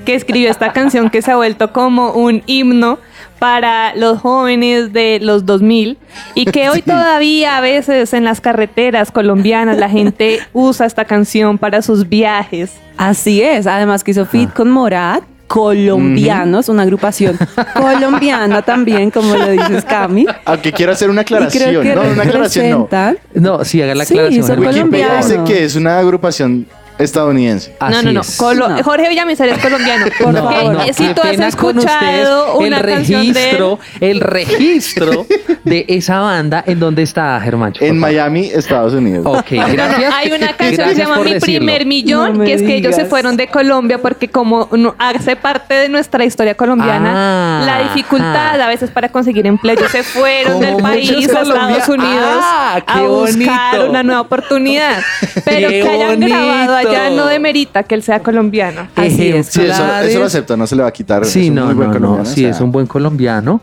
que 0.08 0.14
escribió 0.14 0.50
esta 0.50 0.72
canción 0.72 1.10
que 1.10 1.20
se 1.20 1.32
ha 1.32 1.36
vuelto 1.36 1.70
como 1.70 2.12
un 2.12 2.42
himno 2.46 2.98
para 3.38 3.94
los 3.94 4.18
jóvenes 4.22 4.90
de 4.94 5.18
los 5.20 5.44
2000 5.44 5.98
y 6.34 6.46
que 6.46 6.70
hoy 6.70 6.80
todavía 6.80 7.58
a 7.58 7.60
veces 7.60 8.14
en 8.14 8.24
las 8.24 8.40
carreteras 8.40 9.12
colombianas 9.12 9.76
la 9.76 9.90
gente 9.90 10.40
usa 10.54 10.86
esta 10.86 11.04
canción 11.04 11.58
para 11.58 11.82
sus 11.82 12.08
viajes. 12.08 12.72
Así 12.96 13.42
es, 13.42 13.66
además 13.66 14.02
que 14.02 14.12
hizo 14.12 14.24
fit 14.24 14.50
con 14.54 14.70
Morat, 14.70 15.24
colombianos, 15.46 16.70
una 16.70 16.84
agrupación 16.84 17.36
colombiana 17.74 18.62
también, 18.62 19.10
como 19.10 19.34
lo 19.36 19.50
dices 19.50 19.84
Cami. 19.84 20.24
Aunque 20.46 20.72
quiero 20.72 20.92
hacer 20.92 21.10
una 21.10 21.20
aclaración. 21.20 21.84
No, 21.94 22.00
una 22.00 22.22
aclaración 22.22 22.70
no. 22.70 22.88
No, 23.34 23.62
sí, 23.62 23.82
haga 23.82 23.94
la 23.94 24.06
Sí, 24.06 24.14
aclaración. 24.14 24.46
son. 24.46 24.58
Wikipedia 24.60 25.16
dice 25.18 25.38
que 25.46 25.64
es 25.64 25.76
una 25.76 25.98
agrupación 25.98 26.66
estadounidense. 26.98 27.74
no, 27.80 27.86
Así 27.86 28.04
no, 28.06 28.12
no, 28.12 28.20
es. 28.20 28.36
Colo- 28.38 28.68
No. 28.68 28.82
Jorge 28.84 29.08
Villamizar 29.08 29.48
es 29.48 29.58
colombiano. 29.58 30.06
Por 30.20 30.32
No, 30.34 30.44
favor. 30.50 30.72
no, 30.74 30.84
si 30.92 30.92
qué 31.06 31.14
tú 31.14 31.20
has 31.22 31.30
pena 31.30 31.50
con 31.52 31.78
escuchado 31.78 32.58
una 32.58 32.78
el 32.78 32.86
canción 32.86 33.20
de 33.20 33.28
él, 33.28 33.34
registro, 33.34 33.78
el 34.00 34.20
registro 34.20 35.26
de 35.64 35.84
esa 35.88 36.20
banda 36.20 36.62
en 36.66 36.80
donde 36.80 37.02
está 37.02 37.40
Germán. 37.40 37.72
por 37.72 37.82
En 37.82 37.88
favor. 38.00 38.00
Miami, 38.00 38.46
Estados 38.52 38.94
Unidos. 38.94 39.24
Ok, 39.26 39.46
gracias. 39.50 40.14
Hay 40.14 40.32
una 40.32 40.48
canción 40.48 40.58
que 40.58 40.70
se 40.70 40.76
Gracias 40.76 40.98
llama 40.98 41.14
por 41.16 41.24
Mi 41.26 41.32
decirlo. 41.34 41.58
primer 41.66 41.86
millón, 41.86 42.32
No 42.32 42.38
me 42.40 42.44
que 42.46 42.52
es 42.54 42.62
que 42.62 42.76
ellos 42.76 42.94
se 42.94 43.02
digas. 43.02 43.10
fueron 43.10 43.36
de 43.36 43.46
Colombia 43.48 43.98
porque 43.98 44.28
como 44.28 44.68
no- 44.72 44.94
hace 44.98 45.36
parte 45.36 45.74
de 45.74 45.88
nuestra 45.88 46.24
historia 46.24 46.54
colombiana, 46.56 47.12
Ah, 47.14 47.64
la 47.66 47.82
dificultad 47.82 48.60
ah. 48.60 48.64
a 48.64 48.68
veces 48.68 48.90
para 48.90 49.08
conseguir 49.10 49.46
empleo, 49.46 49.76
ellos 49.78 49.90
se 49.90 50.02
fueron 50.02 50.54
Como 50.54 50.66
del 50.66 50.76
país 50.82 51.10
muchos 51.10 51.24
a 51.24 51.40
Estados 51.40 51.48
colombianos. 51.48 51.88
Unidos 51.88 52.38
Ah, 52.42 52.74
a 52.76 52.80
qué 53.00 53.06
buscar 53.06 53.70
bonito. 53.76 53.90
una 53.90 54.02
nueva 54.02 54.20
oportunidad. 54.22 55.00
Pero 55.44 55.68
Qué 55.68 55.80
que 55.82 55.88
hayan 55.88 56.20
grabado 56.20 56.76
bonito. 56.92 57.16
no 57.16 57.26
demerita 57.26 57.82
que 57.82 57.94
él 57.94 58.02
sea 58.02 58.20
colombiano. 58.20 58.88
Así 58.96 59.28
es. 59.28 59.46
Sí, 59.46 59.62
eso, 59.62 60.18
lo 60.18 60.24
acepto, 60.24 60.56
no 60.56 60.66
se 60.66 60.76
le 60.76 60.82
va 60.82 60.88
a 60.88 60.92
quitar. 60.92 61.24
Sí, 61.24 61.44
es 61.44 61.48
un 61.48 61.54
no, 61.54 61.66
muy 61.66 61.74
buen 61.74 61.88
no, 61.88 61.94
no, 61.94 62.00
colombiano, 62.00 62.24
sí, 62.34 62.44
o 62.44 62.48
sea, 62.48 62.56
es 62.56 62.60
un 62.60 62.72
buen 62.72 62.86
colombiano, 62.86 63.60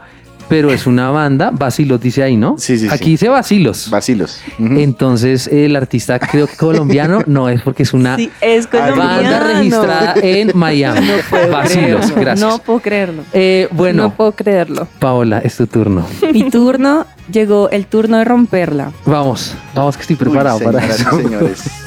pero 0.47 0.71
es 0.71 0.85
una 0.85 1.09
banda, 1.09 1.49
Basilos 1.51 1.99
dice 1.99 2.21
ahí, 2.21 2.38
¿no? 2.38 2.55
Sí, 2.59 2.77
sí, 2.77 2.88
sí. 2.88 2.93
Aquí 2.93 3.09
dice 3.11 3.27
Basilos. 3.29 3.89
Vacilos. 3.89 4.39
Ujú. 4.59 4.77
Entonces, 4.77 5.47
el 5.47 5.75
artista 5.75 6.19
creo 6.19 6.45
que 6.45 6.55
colombiano 6.55 7.21
no 7.25 7.49
es 7.49 7.63
porque 7.63 7.81
es 7.81 7.93
una 7.93 8.15
Sí, 8.17 8.29
es 8.41 8.67
Ah, 8.71 8.91
banda 8.95 9.39
registrada 9.39 10.13
en 10.21 10.51
Miami. 10.53 11.07
puedo 11.31 11.49
Basilos, 11.51 12.01
creerlo. 12.11 12.15
gracias. 12.21 12.39
No 12.49 12.59
puedo 12.59 12.79
creerlo. 12.79 13.23
Eh, 13.33 13.67
bueno, 13.71 14.03
no 14.03 14.13
puedo 14.13 14.33
creerlo. 14.33 14.88
Paola, 14.99 15.39
es 15.39 15.57
tu 15.57 15.65
turno. 15.65 16.05
Mi 16.31 16.47
turno, 16.51 17.07
llegó 17.31 17.71
el 17.71 17.88
turno 17.88 18.17
de 18.19 18.25
romperla. 18.25 18.91
Vamos, 19.07 19.55
vamos 19.73 19.95
que 19.97 20.01
estoy 20.01 20.13
Uy, 20.15 20.19
preparado 20.25 20.59
para 20.59 20.85
eso. 20.85 21.09
señores. 21.09 21.63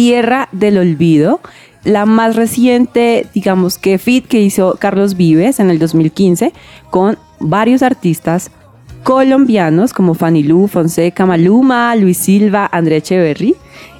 Tierra 0.00 0.48
del 0.50 0.78
Olvido. 0.78 1.40
La 1.84 2.06
más 2.06 2.34
reciente, 2.34 3.26
digamos 3.34 3.76
que 3.76 3.98
fit 3.98 4.26
que 4.26 4.40
hizo 4.40 4.78
Carlos 4.80 5.14
Vives 5.14 5.60
en 5.60 5.68
el 5.68 5.78
2015 5.78 6.54
con 6.88 7.18
varios 7.38 7.82
artistas 7.82 8.50
colombianos 9.02 9.92
como 9.92 10.14
Fanny 10.14 10.42
Lu, 10.42 10.68
Fonseca, 10.68 11.26
Maluma, 11.26 11.94
Luis 11.96 12.16
Silva, 12.16 12.66
Andrea 12.72 12.96
Echeverry. 12.96 13.56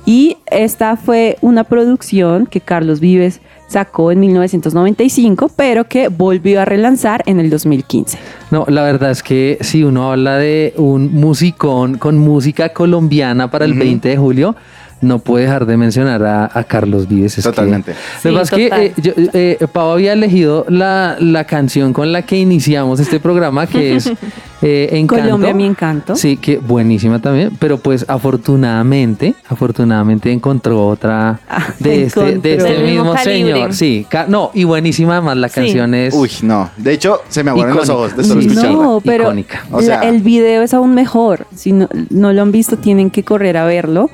Y 0.06 0.38
esta 0.46 0.96
fue 0.96 1.36
una 1.42 1.64
producción 1.64 2.46
que 2.46 2.62
Carlos 2.62 2.98
Vives 3.00 3.42
sacó 3.68 4.10
en 4.10 4.20
1995, 4.20 5.50
pero 5.54 5.84
que 5.84 6.08
volvió 6.08 6.62
a 6.62 6.64
relanzar 6.64 7.22
en 7.26 7.40
el 7.40 7.50
2015. 7.50 8.18
No, 8.50 8.64
la 8.68 8.84
verdad 8.84 9.10
es 9.10 9.22
que 9.22 9.58
si 9.60 9.84
uno 9.84 10.10
habla 10.10 10.38
de 10.38 10.72
un 10.78 11.12
musicón 11.12 11.98
con 11.98 12.16
música 12.16 12.70
colombiana 12.70 13.50
para 13.50 13.66
el 13.66 13.74
20 13.74 14.08
de 14.08 14.16
julio, 14.16 14.56
no 15.00 15.18
puede 15.18 15.44
dejar 15.44 15.66
de 15.66 15.76
mencionar 15.76 16.22
a, 16.24 16.50
a 16.52 16.64
Carlos 16.64 17.08
Vives. 17.08 17.38
Es 17.38 17.44
que- 17.44 17.50
Totalmente. 17.50 17.92
Lo 17.92 17.96
Sí, 18.20 18.28
que 18.28 18.32
pasa 18.32 18.56
es 18.56 18.68
que 18.70 18.86
eh, 18.86 18.92
yo, 19.02 19.12
eh, 19.32 19.66
Pau 19.72 19.90
había 19.92 20.12
elegido 20.12 20.66
la, 20.68 21.16
la 21.20 21.44
canción 21.44 21.92
con 21.92 22.12
la 22.12 22.22
que 22.22 22.36
iniciamos 22.36 23.00
este 23.00 23.18
programa, 23.20 23.66
que 23.66 23.96
es 23.96 24.06
eh, 24.62 24.88
Encanto. 24.92 25.24
Colombia, 25.24 25.54
mi 25.54 25.64
encanto. 25.64 26.14
Sí, 26.16 26.36
que 26.36 26.58
buenísima 26.58 27.18
también, 27.18 27.50
pero 27.58 27.78
pues 27.78 28.04
afortunadamente, 28.08 29.34
afortunadamente 29.48 30.30
encontró 30.32 30.86
otra 30.86 31.40
Ah, 31.48 31.68
de 31.78 32.04
este, 32.04 32.38
de 32.38 32.54
este 32.56 32.78
mismo 32.82 33.16
señor. 33.16 33.72
Sí, 33.72 34.06
no, 34.28 34.50
y 34.54 34.64
buenísima 34.64 35.14
además 35.14 35.36
la 35.38 35.48
Sí. 35.48 35.54
canción 35.54 35.94
es... 35.94 36.14
Uy, 36.14 36.30
no. 36.42 36.70
De 36.76 36.92
hecho, 36.92 37.20
se 37.28 37.42
me 37.42 37.50
aguaron 37.50 37.76
los 37.76 37.88
ojos 37.88 38.16
de 38.16 38.24
solo 38.24 38.40
Sí, 38.42 38.48
escucharla. 38.48 38.76
No, 38.82 39.00
pero 39.04 39.24
Icónica. 39.24 39.64
O 39.70 39.80
sea- 39.80 40.00
la- 40.02 40.08
el 40.08 40.20
video 40.20 40.62
es 40.62 40.74
aún 40.74 40.94
mejor. 40.94 41.46
Si 41.54 41.72
no, 41.72 41.88
no 42.10 42.32
lo 42.32 42.42
han 42.42 42.52
visto, 42.52 42.76
tienen 42.76 43.10
que 43.10 43.22
correr 43.24 43.56
a 43.56 43.64
verlo. 43.64 44.10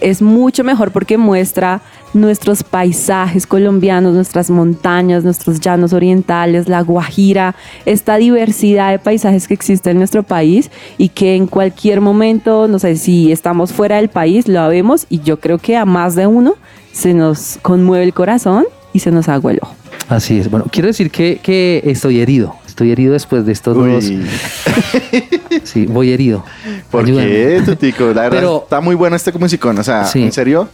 Es 0.00 0.22
mucho 0.22 0.64
mejor 0.64 0.90
porque 0.92 1.18
muestra 1.18 1.80
nuestros 2.14 2.62
paisajes 2.62 3.46
colombianos, 3.46 4.14
nuestras 4.14 4.50
montañas, 4.50 5.24
nuestros 5.24 5.60
llanos 5.60 5.92
orientales, 5.92 6.68
la 6.68 6.82
Guajira, 6.82 7.54
esta 7.86 8.16
diversidad 8.16 8.90
de 8.90 8.98
paisajes 8.98 9.46
que 9.46 9.54
existe 9.54 9.90
en 9.90 9.98
nuestro 9.98 10.22
país 10.22 10.70
y 10.98 11.10
que 11.10 11.36
en 11.36 11.46
cualquier 11.46 12.00
momento, 12.00 12.66
no 12.68 12.78
sé, 12.78 12.96
si 12.96 13.30
estamos 13.30 13.72
fuera 13.72 13.96
del 13.96 14.08
país, 14.08 14.48
lo 14.48 14.66
vemos 14.68 15.06
y 15.08 15.20
yo 15.20 15.38
creo 15.38 15.58
que 15.58 15.76
a 15.76 15.84
más 15.84 16.14
de 16.14 16.26
uno 16.26 16.54
se 16.92 17.14
nos 17.14 17.58
conmueve 17.62 18.04
el 18.04 18.14
corazón 18.14 18.66
y 18.92 19.00
se 19.00 19.10
nos 19.10 19.28
agua 19.28 19.52
el 19.52 19.60
ojo. 19.62 19.74
Así 20.08 20.38
es. 20.38 20.50
Bueno, 20.50 20.66
quiero 20.70 20.88
decir 20.88 21.10
que, 21.10 21.38
que 21.42 21.82
estoy 21.84 22.20
herido. 22.20 22.56
Estoy 22.80 22.92
herido 22.92 23.12
después 23.12 23.44
de 23.44 23.52
estos 23.52 23.76
dos. 23.76 24.04
Sí, 25.64 25.84
voy 25.84 26.12
herido. 26.12 26.42
¿por 26.90 27.04
Ayúdame. 27.04 27.28
qué, 27.28 27.62
Tutico? 27.62 28.04
La 28.06 28.22
verdad, 28.22 28.30
Pero- 28.30 28.60
está 28.62 28.80
muy 28.80 28.94
bueno 28.94 29.16
este 29.16 29.30
musicón. 29.32 29.78
O 29.78 29.84
sea, 29.84 30.06
Sí. 30.06 30.22
en 30.22 30.32
serio, 30.32 30.66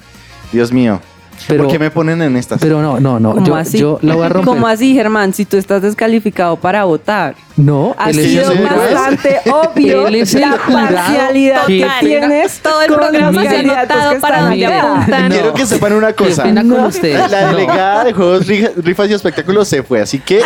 Dios 0.53 0.71
mío. 0.71 1.01
Pero- 1.49 1.64
¿Por 1.64 1.73
qué 1.73 1.81
me 1.81 1.90
ponen 1.90 2.23
en 2.23 2.37
estas? 2.37 2.61
Pero 2.61 2.81
no, 2.81 3.01
no, 3.01 3.19
no. 3.19 3.33
¿Cómo 3.35 3.45
Yo, 3.45 3.57
así? 3.57 3.79
yo 3.79 3.99
la 4.03 4.14
voy 4.14 4.25
a 4.25 4.29
romper. 4.29 4.55
¿Cómo 4.55 4.69
así, 4.69 4.95
Germán? 4.95 5.35
Si 5.35 5.45
tú 5.47 5.57
estás 5.57 5.83
descalificado 5.83 6.55
para 6.55 6.85
votar. 6.85 7.35
No, 7.57 7.95
Ha 7.99 8.12
sido 8.12 8.53
bastante 8.55 9.40
obvio 9.51 10.11
la 10.11 10.59
parcialidad 10.71 11.66
que 11.66 11.87
tienes 12.01 12.61
Todo 12.61 12.83
el 12.83 12.92
programa 12.92 13.42
se 13.42 13.49
ha 13.57 13.61
anotado 13.61 14.12
que 14.12 14.21
para 14.21 14.40
donde 14.42 14.66
apuntan. 14.66 15.31
Quiero 15.31 15.55
que 15.55 15.64
sepan 15.66 15.92
una 15.95 16.12
cosa. 16.12 16.45
La 16.47 16.62
No. 16.62 16.87
delegada 16.87 18.05
de 18.05 18.12
juegos, 18.12 18.47
ri- 18.47 18.71
rifas 18.77 19.09
y 19.09 19.14
espectáculos 19.14 19.69
se 19.69 19.83
fue, 19.83 20.03
así 20.03 20.19
que 20.19 20.42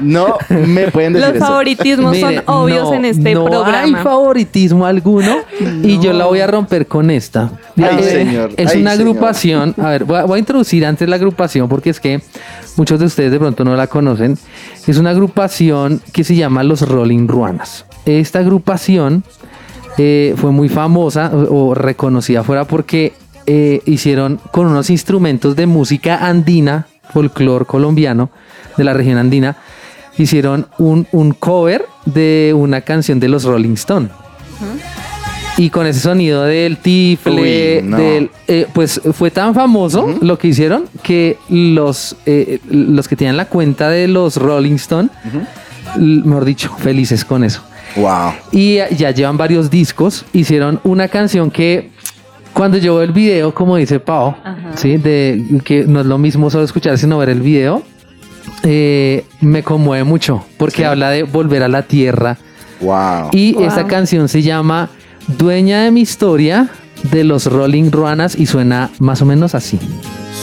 no 0.00 0.38
me 0.48 0.88
pueden 0.88 1.12
decir 1.12 1.28
Los 1.28 1.36
eso. 1.36 1.46
favoritismos 1.46 2.16
son 2.18 2.42
obvios 2.46 2.88
no, 2.90 2.94
en 2.94 3.04
este 3.04 3.34
no 3.34 3.42
hay 3.42 3.50
programa. 3.50 4.02
favoritismo 4.02 4.86
alguno 4.86 5.36
y 5.82 5.98
yo 5.98 6.12
la 6.12 6.24
voy 6.26 6.40
a 6.40 6.46
romper 6.46 6.86
con 6.86 7.10
esta. 7.10 7.50
Ay, 7.76 7.96
Eh, 8.00 8.02
señor, 8.02 8.50
Es 8.56 8.70
ay, 8.70 8.80
una 8.80 8.92
señor. 8.92 9.08
agrupación. 9.08 9.74
A 9.78 9.90
ver, 9.90 10.04
voy 10.04 10.18
a, 10.18 10.24
voy 10.24 10.36
a 10.36 10.38
introducir 10.38 10.84
antes 10.86 11.08
la 11.08 11.16
agrupación 11.16 11.68
porque 11.68 11.90
es 11.90 12.00
que 12.00 12.20
muchos 12.76 12.98
de 12.98 13.06
ustedes 13.06 13.30
de 13.30 13.38
pronto 13.38 13.64
no 13.64 13.76
la 13.76 13.86
conocen. 13.86 14.38
Es 14.86 14.98
una 14.98 15.10
agrupación 15.10 16.00
que 16.12 16.24
se 16.24 16.34
llama 16.34 16.62
Los 16.62 16.82
Rolling 16.88 17.28
Ruanas. 17.28 17.86
Esta 18.04 18.40
agrupación 18.40 19.24
eh, 19.98 20.34
fue 20.36 20.52
muy 20.52 20.68
famosa 20.68 21.30
o, 21.32 21.74
reconocida 21.74 22.42
fuera 22.42 22.64
porque 22.64 23.12
eh, 23.46 23.80
hicieron 23.84 24.40
con 24.50 24.66
unos 24.66 24.90
instrumentos 24.90 25.56
de 25.56 25.66
música 25.66 26.26
andina, 26.26 26.86
folclor 27.12 27.66
colombiano 27.66 28.30
de 28.76 28.84
la 28.84 28.92
región 28.94 29.18
andina, 29.18 29.56
hicieron 30.16 30.66
un, 30.78 31.06
un 31.12 31.32
cover 31.32 31.86
de 32.04 32.54
una 32.56 32.80
canción 32.80 33.20
de 33.20 33.28
los 33.28 33.44
Rolling 33.44 33.74
Stone. 33.74 34.08
Y 35.58 35.68
con 35.70 35.86
ese 35.86 36.00
sonido 36.00 36.42
del 36.44 36.78
tifle, 36.78 37.80
Uy, 37.82 37.86
no. 37.88 37.98
del, 37.98 38.30
eh, 38.48 38.66
pues 38.72 39.00
fue 39.12 39.30
tan 39.30 39.54
famoso 39.54 40.16
lo 40.22 40.38
que 40.38 40.48
hicieron 40.48 40.84
que 41.02 41.36
los, 41.50 42.16
eh, 42.24 42.58
los 42.70 43.06
que 43.06 43.16
tenían 43.16 43.36
la 43.36 43.44
cuenta 43.44 43.90
de 43.90 44.08
los 44.08 44.36
Rolling 44.38 44.74
Stone, 44.76 45.10
l- 45.96 46.22
mejor 46.24 46.46
dicho, 46.46 46.74
felices 46.78 47.24
con 47.24 47.44
eso. 47.44 47.62
Wow. 47.96 48.32
Y 48.50 48.76
ya- 48.76 48.88
ya 48.88 49.10
llevan 49.10 49.36
varios 49.36 49.68
discos. 49.70 50.24
Hicieron 50.32 50.80
una 50.84 51.08
canción 51.08 51.50
que 51.50 51.90
cuando 52.54 52.78
yo 52.78 52.94
veo 52.94 53.02
el 53.04 53.12
video, 53.12 53.52
como 53.52 53.76
dice 53.76 54.00
Pau, 54.00 54.34
¿sí? 54.74 54.96
de 54.96 55.60
que 55.64 55.84
no 55.84 56.00
es 56.00 56.06
lo 56.06 56.16
mismo 56.16 56.48
solo 56.48 56.64
escuchar 56.64 56.96
sino 56.96 57.18
ver 57.18 57.28
el 57.28 57.42
video, 57.42 57.82
eh, 58.62 59.24
me 59.42 59.62
conmueve 59.62 60.04
mucho 60.04 60.44
porque 60.56 60.86
habla 60.86 61.10
de 61.10 61.24
volver 61.24 61.62
a 61.62 61.68
la 61.68 61.82
tierra. 61.82 62.38
Wow. 62.80 63.28
Y 63.32 63.52
Wow. 63.52 63.64
esta 63.66 63.86
canción 63.86 64.28
se 64.28 64.40
llama 64.42 64.88
Dueña 65.28 65.84
de 65.84 65.90
mi 65.90 66.00
historia 66.02 66.68
de 67.10 67.24
los 67.24 67.46
Rolling 67.46 67.90
Ruanas 67.90 68.36
y 68.38 68.46
suena 68.46 68.90
más 68.98 69.22
o 69.22 69.26
menos 69.26 69.54
así. 69.54 69.78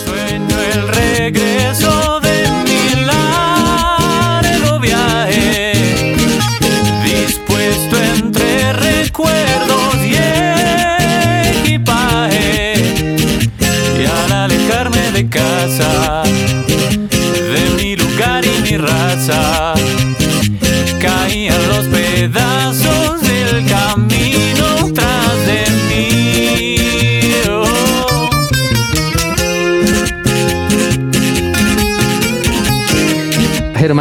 Sueño 0.06 0.60
el 0.74 0.88
regreso 0.88 2.20
de 2.22 2.48
mi 2.64 3.06
largo 3.06 4.80
viaje, 4.80 6.16
dispuesto 7.04 7.98
entre 8.18 8.74
recuerdos 8.74 9.96
y 10.04 10.16
equipaje. 11.62 12.74
Y 14.02 14.06
al 14.06 14.32
alejarme 14.32 15.12
de 15.12 15.30
casa, 15.30 16.24
de 16.24 17.70
mi 17.78 17.96
lugar 17.96 18.44
y 18.46 18.62
mi 18.62 18.78
raza, 18.78 19.74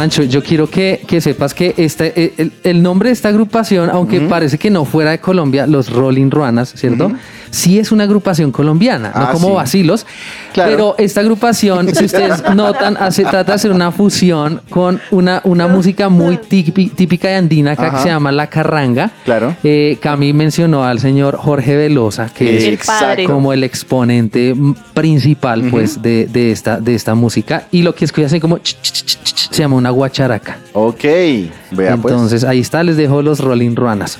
Yo 0.09 0.43
quiero 0.43 0.69
que, 0.69 1.01
que 1.07 1.21
sepas 1.21 1.53
que 1.53 1.73
este, 1.77 2.33
el, 2.37 2.51
el 2.63 2.81
nombre 2.83 3.09
de 3.09 3.13
esta 3.13 3.29
agrupación, 3.29 3.89
aunque 3.89 4.21
parece 4.21 4.57
que 4.57 4.69
no 4.69 4.85
fuera 4.85 5.11
de 5.11 5.19
Colombia, 5.19 5.67
los 5.67 5.91
Rolling 5.91 6.29
Ruanas, 6.29 6.73
¿cierto? 6.75 7.11
Sí 7.51 7.79
es 7.79 7.91
una 7.91 8.03
agrupación 8.03 8.51
colombiana, 8.51 9.11
no 9.15 9.21
Ah, 9.21 9.29
como 9.31 9.47
sí. 9.49 9.53
vacilos. 9.55 10.05
Claro. 10.53 10.71
Pero 10.71 10.95
esta 10.99 11.21
agrupación, 11.21 11.93
si 11.95 12.05
ustedes 12.05 12.43
notan, 12.55 12.95
hace, 12.97 13.23
trata 13.23 13.51
de 13.51 13.53
hacer 13.53 13.71
una 13.71 13.91
fusión 13.91 14.61
con 14.69 14.99
una, 15.11 15.41
una 15.45 15.67
música 15.67 16.09
muy 16.09 16.37
típi- 16.37 16.91
típica 16.93 17.27
de 17.29 17.35
andina 17.35 17.71
acá 17.71 17.91
que 17.91 17.97
se 17.99 18.09
llama 18.09 18.31
la 18.31 18.47
carranga. 18.47 19.11
Claro. 19.25 19.55
Eh, 19.63 19.97
Cami 19.99 20.31
mencionó 20.33 20.83
al 20.83 20.99
señor 20.99 21.37
Jorge 21.37 21.75
Velosa, 21.75 22.29
que 22.33 22.57
es 22.57 22.63
El 22.65 22.77
padre. 22.77 23.23
como 23.25 23.51
el 23.53 23.63
exponente 23.63 24.53
principal 24.93 25.63
pues 25.71 26.01
de, 26.01 26.27
de 26.27 26.51
esta, 26.51 26.79
de 26.79 26.95
esta 26.95 27.15
música 27.15 27.63
y 27.71 27.81
lo 27.81 27.95
que 27.95 28.05
escucha 28.05 28.27
así 28.27 28.39
como 28.39 28.57
ch, 28.59 28.75
ch, 28.81 29.05
ch, 29.05 29.49
se 29.51 29.63
llama 29.63 29.75
una 29.75 29.89
guacharaca 29.99 30.57
Ok. 30.73 31.03
Vea 31.03 31.51
pues. 31.71 32.13
entonces 32.13 32.43
ahí 32.43 32.59
está 32.59 32.83
les 32.83 32.97
dejo 32.97 33.21
los 33.21 33.39
Rolling 33.39 33.75
Ruanas 33.75 34.17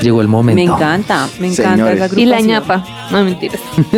llegó 0.00 0.20
el 0.20 0.28
momento 0.28 0.56
Me 0.56 0.64
encanta, 0.64 1.28
me 1.40 1.48
encanta 1.48 1.86
Señores. 1.92 2.12
Y 2.16 2.26
la 2.26 2.40
ñapa. 2.40 2.84
No, 3.10 3.24
mentiras. 3.24 3.60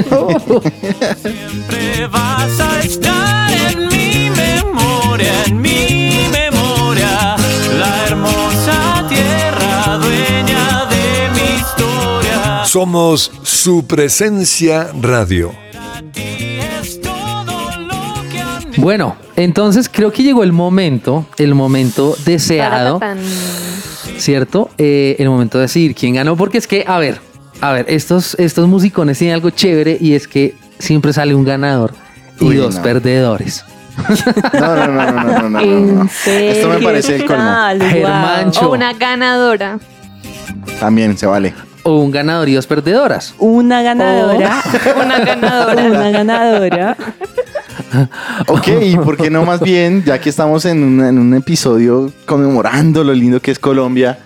Siempre 1.23 2.07
vas 2.11 2.61
a 2.61 2.81
estar 2.81 3.53
en 3.53 3.89
mi 3.89 4.31
memoria, 4.31 5.33
en 5.47 5.61
mi 5.61 6.27
memoria, 6.33 7.37
la 7.79 8.07
hermosa 8.07 9.07
tierra 9.09 9.99
dueña 9.99 10.87
de 10.87 11.29
mi 11.35 11.61
historia. 11.61 12.65
Somos 12.65 13.31
su 13.43 13.87
presencia 13.87 14.91
radio. 15.01 15.53
Bueno 18.77 19.30
entonces 19.43 19.89
creo 19.89 20.13
que 20.13 20.23
llegó 20.23 20.43
el 20.43 20.53
momento 20.53 21.27
el 21.39 21.55
momento 21.55 22.17
deseado. 22.25 23.01
¿cierto? 24.19 24.71
Eh, 24.79 25.17
el 25.19 25.29
momento 25.29 25.59
de 25.59 25.63
decidir 25.63 25.95
quién 25.95 26.15
ganó, 26.15 26.37
porque 26.37 26.59
es 26.59 26.67
que, 26.67 26.85
a 26.87 26.99
ver, 26.99 27.21
a 27.61 27.73
ver, 27.73 27.87
estos, 27.89 28.35
estos 28.39 28.69
musicones 28.69 29.19
tienen 29.19 29.35
algo 29.35 29.51
chévere 29.51 29.97
y 30.01 30.15
es 30.15 30.29
que 30.29 30.55
siempre 30.79 31.13
sale 31.13 31.35
un 31.35 31.45
ganador 31.45 31.95
y 32.39 32.47
Uy, 32.47 32.57
dos 32.57 32.77
no. 32.77 32.83
perdedores. 32.83 33.65
No, 34.55 34.77
no, 34.77 34.87
no, 34.87 35.13
no, 35.13 35.13
no, 35.13 35.23
no, 35.23 35.41
no, 35.43 35.51
no. 35.51 35.61
¿En 35.61 36.11
Esto 36.27 36.69
me 36.69 36.79
parece 36.81 37.17
el 37.17 37.27
colmo. 37.27 37.53
Germancho. 37.81 38.71
O 38.71 38.73
una 38.75 38.93
ganadora. 38.95 39.79
También 40.79 41.19
se 41.19 41.27
vale. 41.27 41.55
O 41.83 41.99
un 41.99 42.11
ganador 42.11 42.49
y 42.49 42.55
dos 42.55 42.67
perdedoras. 42.67 43.35
Una 43.39 43.83
ganadora. 43.83 44.63
Una 44.97 45.19
ganadora. 45.19 45.85
Una 45.85 46.11
ganadora. 46.11 46.97
Ok, 48.49 48.69
¿y 48.83 48.97
por 48.97 49.17
qué 49.17 49.31
no 49.31 49.45
más 49.45 49.61
bien, 49.61 50.03
ya 50.05 50.21
que 50.21 50.29
estamos 50.31 50.65
en 50.65 50.83
un, 50.83 51.05
en 51.05 51.19
un 51.19 51.35
episodio 51.35 52.13
conmemorando 52.27 53.05
lo 53.05 53.13
lindo 53.15 53.41
que 53.41 53.51
es 53.51 53.59
Colombia? 53.59 54.19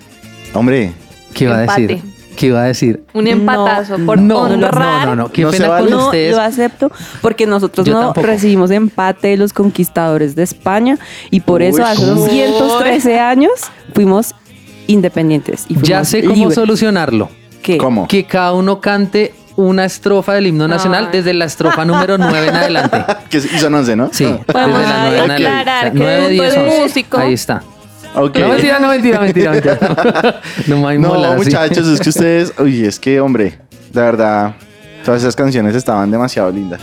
Hombre, 0.55 0.93
¿Qué 1.35 1.45
iba 1.45 1.57
a 1.59 1.61
decir? 1.62 2.01
¿Qué 2.37 2.47
iba 2.47 2.62
a 2.62 2.64
decir? 2.64 3.05
Un 3.12 3.27
empatazo 3.29 3.97
por 4.05 4.19
no, 4.19 4.49
no, 4.49 4.57
no, 4.57 4.67
honrar. 4.67 5.07
no, 5.07 5.14
no, 5.17 5.33
qué 5.33 5.43
No 5.43 5.51
pena 5.53 5.69
vale. 5.69 5.88
con 5.88 5.99
No, 5.99 6.05
ustedes. 6.07 6.35
lo 6.35 6.43
acepto 6.43 6.90
porque 7.23 7.47
nosotros 7.47 7.87
Yo 7.87 7.93
no 7.95 8.01
tampoco. 8.07 8.27
recibimos 8.27 8.71
empate 8.73 9.29
de 9.29 9.37
los 9.37 9.53
conquistadores 9.53 10.35
de 10.35 10.43
España 10.43 10.99
y 11.31 11.40
por 11.40 11.62
eso 11.62 11.79
Uy, 11.79 11.83
hace 11.85 12.03
uy. 12.12 12.17
213 12.17 13.21
años 13.21 13.53
fuimos 13.95 14.35
independientes. 14.88 15.64
Y 15.69 15.75
Ya 15.77 16.05
fuimos 16.05 16.09
sé 16.09 16.23
cómo 16.23 16.35
libres. 16.35 16.55
solucionarlo. 16.55 17.29
¿Qué? 17.62 17.79
¿cómo? 17.79 18.07
Que 18.09 18.25
cada 18.25 18.53
uno 18.53 18.81
cante 18.81 19.33
una 19.57 19.85
estrofa 19.85 20.33
del 20.35 20.47
himno 20.49 20.67
nacional 20.69 21.05
Ay. 21.07 21.19
desde 21.19 21.33
la 21.35 21.45
estrofa 21.45 21.85
número 21.85 22.19
9 22.19 22.49
en 22.49 22.57
adelante. 22.57 23.05
Que 23.31 23.40
son 23.40 23.75
11, 23.75 23.97
¿no? 23.97 24.11
Sí, 24.12 24.25
desde 24.25 24.38
Podemos 24.45 24.81
la 24.81 25.01
9 25.03 25.19
en 25.25 25.31
adelante. 25.31 25.47
aclarar 25.47 25.93
que 25.93 25.99
nueve, 25.99 26.21
Duto 26.21 26.31
diez, 26.43 26.53
es 26.55 26.59
once. 26.59 26.81
músico. 26.81 27.19
Ahí 27.19 27.33
está. 27.33 27.62
Ok. 28.17 28.37
No, 28.38 28.49
mentira, 28.49 28.79
no, 28.79 28.88
mentira, 28.88 29.21
mentira, 29.21 29.51
mentira. 29.53 30.40
No, 30.67 30.87
hay 30.88 30.99
No, 30.99 31.09
molas, 31.09 31.33
sí. 31.33 31.37
muchachos, 31.45 31.87
es 31.88 32.01
que 32.01 32.09
ustedes, 32.11 32.53
uy, 32.59 32.85
es 32.87 32.99
que, 33.01 33.21
hombre, 33.21 33.59
la 33.93 34.03
verdad, 34.03 34.55
todas 35.05 35.23
esas 35.23 35.35
canciones 35.35 35.75
estaban 35.75 36.11
demasiado 36.11 36.51
lindas. 36.51 36.81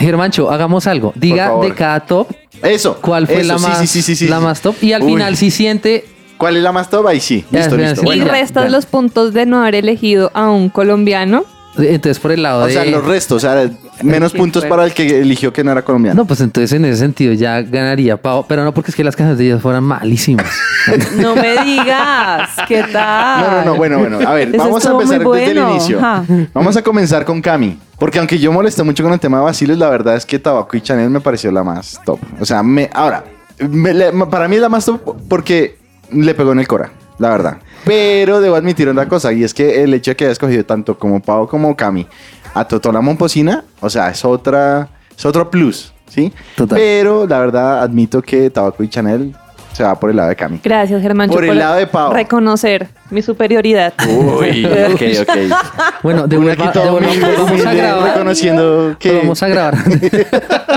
Germancho, 0.00 0.50
hagamos 0.50 0.86
algo. 0.88 1.12
Diga 1.14 1.52
de 1.60 1.72
cada 1.74 2.00
top 2.00 2.28
Eso. 2.62 2.98
cuál 3.00 3.26
fue 3.26 3.40
eso, 3.42 3.52
la, 3.52 3.58
sí, 3.58 3.64
más, 3.66 3.78
sí, 3.78 3.86
sí, 3.86 4.02
sí, 4.02 4.16
sí, 4.16 4.28
la 4.28 4.40
más 4.40 4.60
top. 4.60 4.74
Y 4.82 4.92
al 4.92 5.02
Uy, 5.02 5.12
final, 5.12 5.36
si 5.36 5.50
siente. 5.52 6.04
¿Cuál 6.38 6.56
es 6.56 6.62
la 6.64 6.72
más 6.72 6.90
top? 6.90 7.06
Ahí 7.06 7.20
sí. 7.20 7.44
Ya, 7.52 7.60
Listo, 7.60 7.74
espera, 7.76 7.90
listo. 7.90 8.00
sí. 8.00 8.06
Y 8.06 8.18
Bueno, 8.18 8.32
restas 8.32 8.64
ya. 8.64 8.70
los 8.70 8.86
puntos 8.86 9.32
de 9.32 9.46
no 9.46 9.60
haber 9.60 9.76
elegido 9.76 10.32
a 10.34 10.50
un 10.50 10.68
colombiano. 10.70 11.44
Entonces, 11.78 12.18
por 12.18 12.32
el 12.32 12.42
lado 12.42 12.64
O 12.64 12.66
de. 12.66 12.72
sea, 12.74 12.84
los 12.84 13.04
restos, 13.04 13.42
o 13.44 13.48
sea, 13.48 13.70
menos 14.02 14.32
puntos 14.32 14.64
para 14.66 14.84
el 14.84 14.92
que 14.92 15.20
eligió 15.20 15.52
que 15.52 15.64
no 15.64 15.72
era 15.72 15.82
colombiano. 15.82 16.16
No, 16.20 16.26
pues 16.26 16.40
entonces 16.42 16.72
en 16.72 16.84
ese 16.84 16.98
sentido 16.98 17.32
ya 17.32 17.62
ganaría 17.62 18.16
Pau. 18.20 18.44
Pero 18.46 18.62
no 18.64 18.74
porque 18.74 18.90
es 18.90 18.94
que 18.96 19.02
las 19.04 19.16
canciones 19.16 19.38
de 19.38 19.46
ellos 19.46 19.62
fueran 19.62 19.84
malísimas. 19.84 20.46
No 21.16 21.34
me 21.36 21.64
digas, 21.64 22.50
¿qué 22.68 22.82
tal? 22.92 23.40
No, 23.40 23.50
no, 23.58 23.64
no, 23.66 23.74
bueno, 23.76 23.98
bueno. 23.98 24.18
A 24.28 24.34
ver, 24.34 24.48
Eso 24.48 24.58
vamos 24.58 24.84
a 24.84 24.90
empezar 24.92 25.20
desde 25.20 25.50
el 25.52 25.58
inicio. 25.58 25.98
Ajá. 25.98 26.24
Vamos 26.52 26.76
a 26.76 26.82
comenzar 26.82 27.24
con 27.24 27.40
Cami. 27.40 27.78
Porque 27.98 28.18
aunque 28.18 28.38
yo 28.38 28.50
molesté 28.50 28.82
mucho 28.82 29.04
con 29.04 29.12
el 29.12 29.20
tema 29.20 29.38
de 29.38 29.44
vacilos, 29.44 29.78
la 29.78 29.88
verdad 29.88 30.16
es 30.16 30.26
que 30.26 30.38
Tabaco 30.40 30.76
y 30.76 30.80
Chanel 30.80 31.08
me 31.08 31.20
pareció 31.20 31.52
la 31.52 31.62
más 31.62 32.00
top. 32.04 32.18
O 32.40 32.44
sea, 32.44 32.62
me, 32.64 32.90
ahora, 32.92 33.22
me- 33.60 34.26
para 34.26 34.48
mí 34.48 34.56
es 34.56 34.60
la 34.62 34.68
más 34.68 34.84
top 34.84 35.16
porque 35.28 35.78
le 36.10 36.34
pegó 36.34 36.50
en 36.52 36.58
el 36.58 36.66
Cora, 36.66 36.90
la 37.18 37.30
verdad. 37.30 37.58
Pero 37.84 38.40
debo 38.40 38.56
admitir 38.56 38.88
una 38.88 39.08
cosa, 39.08 39.32
y 39.32 39.44
es 39.44 39.54
que 39.54 39.82
el 39.82 39.92
hecho 39.94 40.12
de 40.12 40.16
que 40.16 40.24
haya 40.24 40.32
escogido 40.32 40.64
tanto 40.64 40.98
como 40.98 41.20
Pau 41.20 41.48
como 41.48 41.74
Cami 41.76 42.06
a 42.54 42.66
Totola 42.66 43.00
Momposina, 43.00 43.64
o 43.80 43.90
sea, 43.90 44.10
es 44.10 44.24
otra, 44.24 44.88
es 45.16 45.24
otro 45.24 45.50
plus, 45.50 45.92
¿sí? 46.08 46.32
Total. 46.56 46.78
Pero 46.78 47.26
la 47.26 47.40
verdad 47.40 47.82
admito 47.82 48.22
que 48.22 48.50
Tabaco 48.50 48.82
y 48.82 48.88
Chanel 48.88 49.34
se 49.72 49.82
va 49.82 49.98
por 49.98 50.10
el 50.10 50.16
lado 50.16 50.28
de 50.28 50.36
Cami. 50.36 50.60
Gracias, 50.62 51.02
Germán. 51.02 51.30
Por 51.30 51.44
el 51.44 51.58
lado 51.58 51.76
de 51.76 51.86
Pau. 51.86 52.12
Reconocer 52.12 52.88
mi 53.12 53.22
superioridad. 53.22 53.92
Uy, 54.08 54.64
ok, 54.92 55.02
ok. 55.22 55.36
Bueno, 56.02 56.26
de 56.26 56.38
una 56.38 56.52
aquí 56.52 56.62
todo 56.72 56.94
vamos 57.00 57.66
a 57.66 57.74
grabar. 57.74 58.12
reconociendo 58.12 58.96
que... 58.98 59.18
Vamos 59.18 59.42
a 59.42 59.48
grabar. 59.48 59.74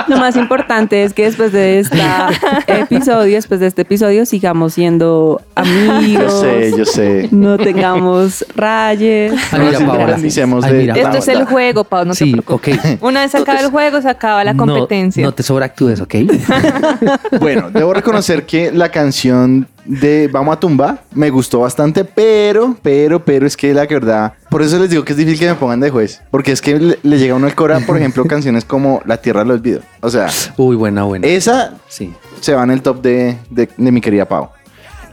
Lo 0.08 0.17
más 0.17 0.36
importante 0.36 1.04
es 1.04 1.13
que 1.13 1.24
después 1.24 1.52
de 1.52 1.80
este 1.80 1.98
episodio, 2.67 3.36
después 3.36 3.60
de 3.60 3.67
este 3.67 3.82
episodio, 3.84 4.26
sigamos 4.26 4.74
siendo 4.74 5.41
Yo 5.56 5.62
amigos. 5.62 6.41
sé, 6.41 6.74
yo 6.78 6.86
sé. 6.86 7.30
No 7.32 7.58
tengamos 7.58 8.45
rayes. 8.56 9.34
Ay, 9.52 9.60
mira, 9.62 9.71
Nos 9.80 9.84
Paola. 9.84 10.02
independicemos 10.04 10.63
Ay, 10.65 10.74
de- 10.74 10.80
mira, 10.82 10.95
Esto 10.95 11.17
es 11.17 11.28
el 11.30 11.45
juego, 11.45 11.84
Pau, 11.86 12.06
no 12.06 12.12
te 12.12 12.17
sí, 12.26 12.32
preocupes. 12.34 12.78
ok. 12.78 12.86
Una 13.02 13.21
vez 13.21 13.32
se 13.32 13.38
acaba 13.38 13.60
el 13.60 13.69
juego, 13.71 14.02
se 14.02 14.10
acaba 14.10 14.43
la 14.43 14.54
No- 14.54 14.65
competencia. 14.65 15.24
No, 15.26 15.32
te 15.34 15.41
sobreactúes, 15.43 16.02
¿ok? 16.02 16.15
Bueno, 17.39 17.69
debo 17.71 17.93
reconocer 17.93 18.45
que 18.45 18.71
la 18.71 18.89
canción 18.89 19.67
de 19.86 20.28
Vamos 20.32 20.56
a 20.56 20.60
Tumba 20.60 21.00
me 21.13 21.30
gustó 21.30 21.60
bastante, 21.60 22.04
pero, 22.04 22.76
pero, 22.82 23.24
pero 23.24 23.45
es 23.48 23.56
que 23.56 23.74
la 23.74 23.86
verdad, 23.86 24.34
por 24.50 24.62
eso 24.62 24.80
les 24.80 24.89
digo 24.89 25.06
que 25.06 25.13
es 25.13 25.17
difícil 25.17 25.39
que 25.39 25.48
me 25.50 25.56
pongan 25.56 25.80
de 25.80 25.89
juez, 25.91 26.21
porque 26.32 26.52
es 26.52 26.62
que 26.62 26.80
le, 26.80 27.00
le 27.04 27.17
llega 27.19 27.34
a 27.34 27.38
uno 27.38 27.48
el 27.48 27.56
Cora, 27.56 27.80
por 27.82 27.95
ejemplo, 27.98 28.26
canciones 28.28 28.65
como 28.65 29.02
La 29.06 29.17
Tierra 29.17 29.41
del 29.41 29.52
Olvido. 29.52 29.82
O 30.02 30.10
sea, 30.10 30.28
Uy, 30.58 30.76
buena, 30.76 31.04
buena. 31.04 31.28
esa 31.28 31.74
Sí. 31.88 32.13
se 32.41 32.54
va 32.54 32.63
en 32.63 32.71
el 32.71 32.82
top 32.82 33.02
de, 33.02 33.38
de- 33.50 33.69
de 33.78 33.91
mi 33.91 34.02
querida 34.02 34.28
Pau. 34.28 34.50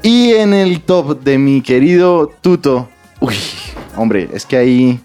Y 0.03 0.33
en 0.33 0.53
el 0.55 0.81
top 0.81 1.23
de 1.23 1.39
mi 1.39 1.61
querido 1.63 2.31
Tuto, 2.41 2.89
uy, 3.21 3.35
hombre, 3.97 4.29
es 4.33 4.45
que 4.47 4.57
ahí 4.57 5.01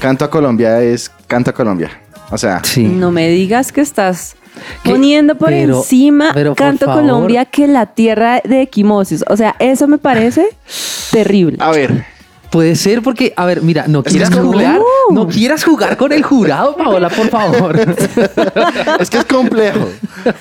Canto 0.00 0.24
a 0.24 0.30
Colombia 0.30 0.80
es 0.82 1.10
Canto 1.26 1.50
a 1.50 1.54
Colombia. 1.54 1.90
O 2.30 2.38
sea, 2.38 2.62
Sí. 2.64 2.84
No 2.84 3.10
me 3.10 3.28
digas 3.28 3.72
que 3.72 3.80
estás 3.80 4.36
¿Qué? 4.82 4.90
poniendo 4.90 5.34
por 5.36 5.48
Pero- 5.50 5.78
encima 5.78 6.30
pero 6.34 6.54
Canto. 6.54 6.86
Colombia 6.86 7.44
que 7.44 7.66
la 7.66 7.86
tierra 7.86 8.40
de 8.44 8.62
Equimosis. 8.62 9.24
O 9.28 9.36
sea, 9.36 9.56
eso 9.58 9.86
me 9.86 9.98
parece 9.98 10.46
terrible. 11.10 11.56
a 11.60 11.70
ver, 11.70 12.04
Puede 12.50 12.74
ser 12.74 13.00
porque, 13.00 13.32
a 13.36 13.46
ver, 13.46 13.62
mira, 13.62 13.84
no 13.86 14.02
quieras 14.02 14.34
jugar, 14.34 14.80
no 15.10 15.28
quieras 15.28 15.62
jugar 15.62 15.96
con 15.96 16.10
el 16.10 16.24
jurado, 16.24 16.74
Paola, 16.76 17.08
por 17.08 17.28
favor. 17.28 17.78
es 18.98 19.08
que 19.08 19.18
es 19.18 19.24
complejo. 19.24 19.88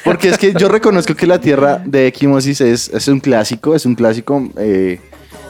Porque 0.03 0.29
es 0.29 0.39
que 0.39 0.53
yo 0.57 0.69
reconozco 0.69 1.13
que 1.13 1.27
la 1.27 1.39
tierra 1.39 1.79
de 1.85 2.07
Equimosis 2.07 2.61
es, 2.61 2.89
es 2.89 3.07
un 3.09 3.19
clásico, 3.19 3.75
es 3.75 3.85
un 3.85 3.93
clásico. 3.93 4.49
eh, 4.57 4.99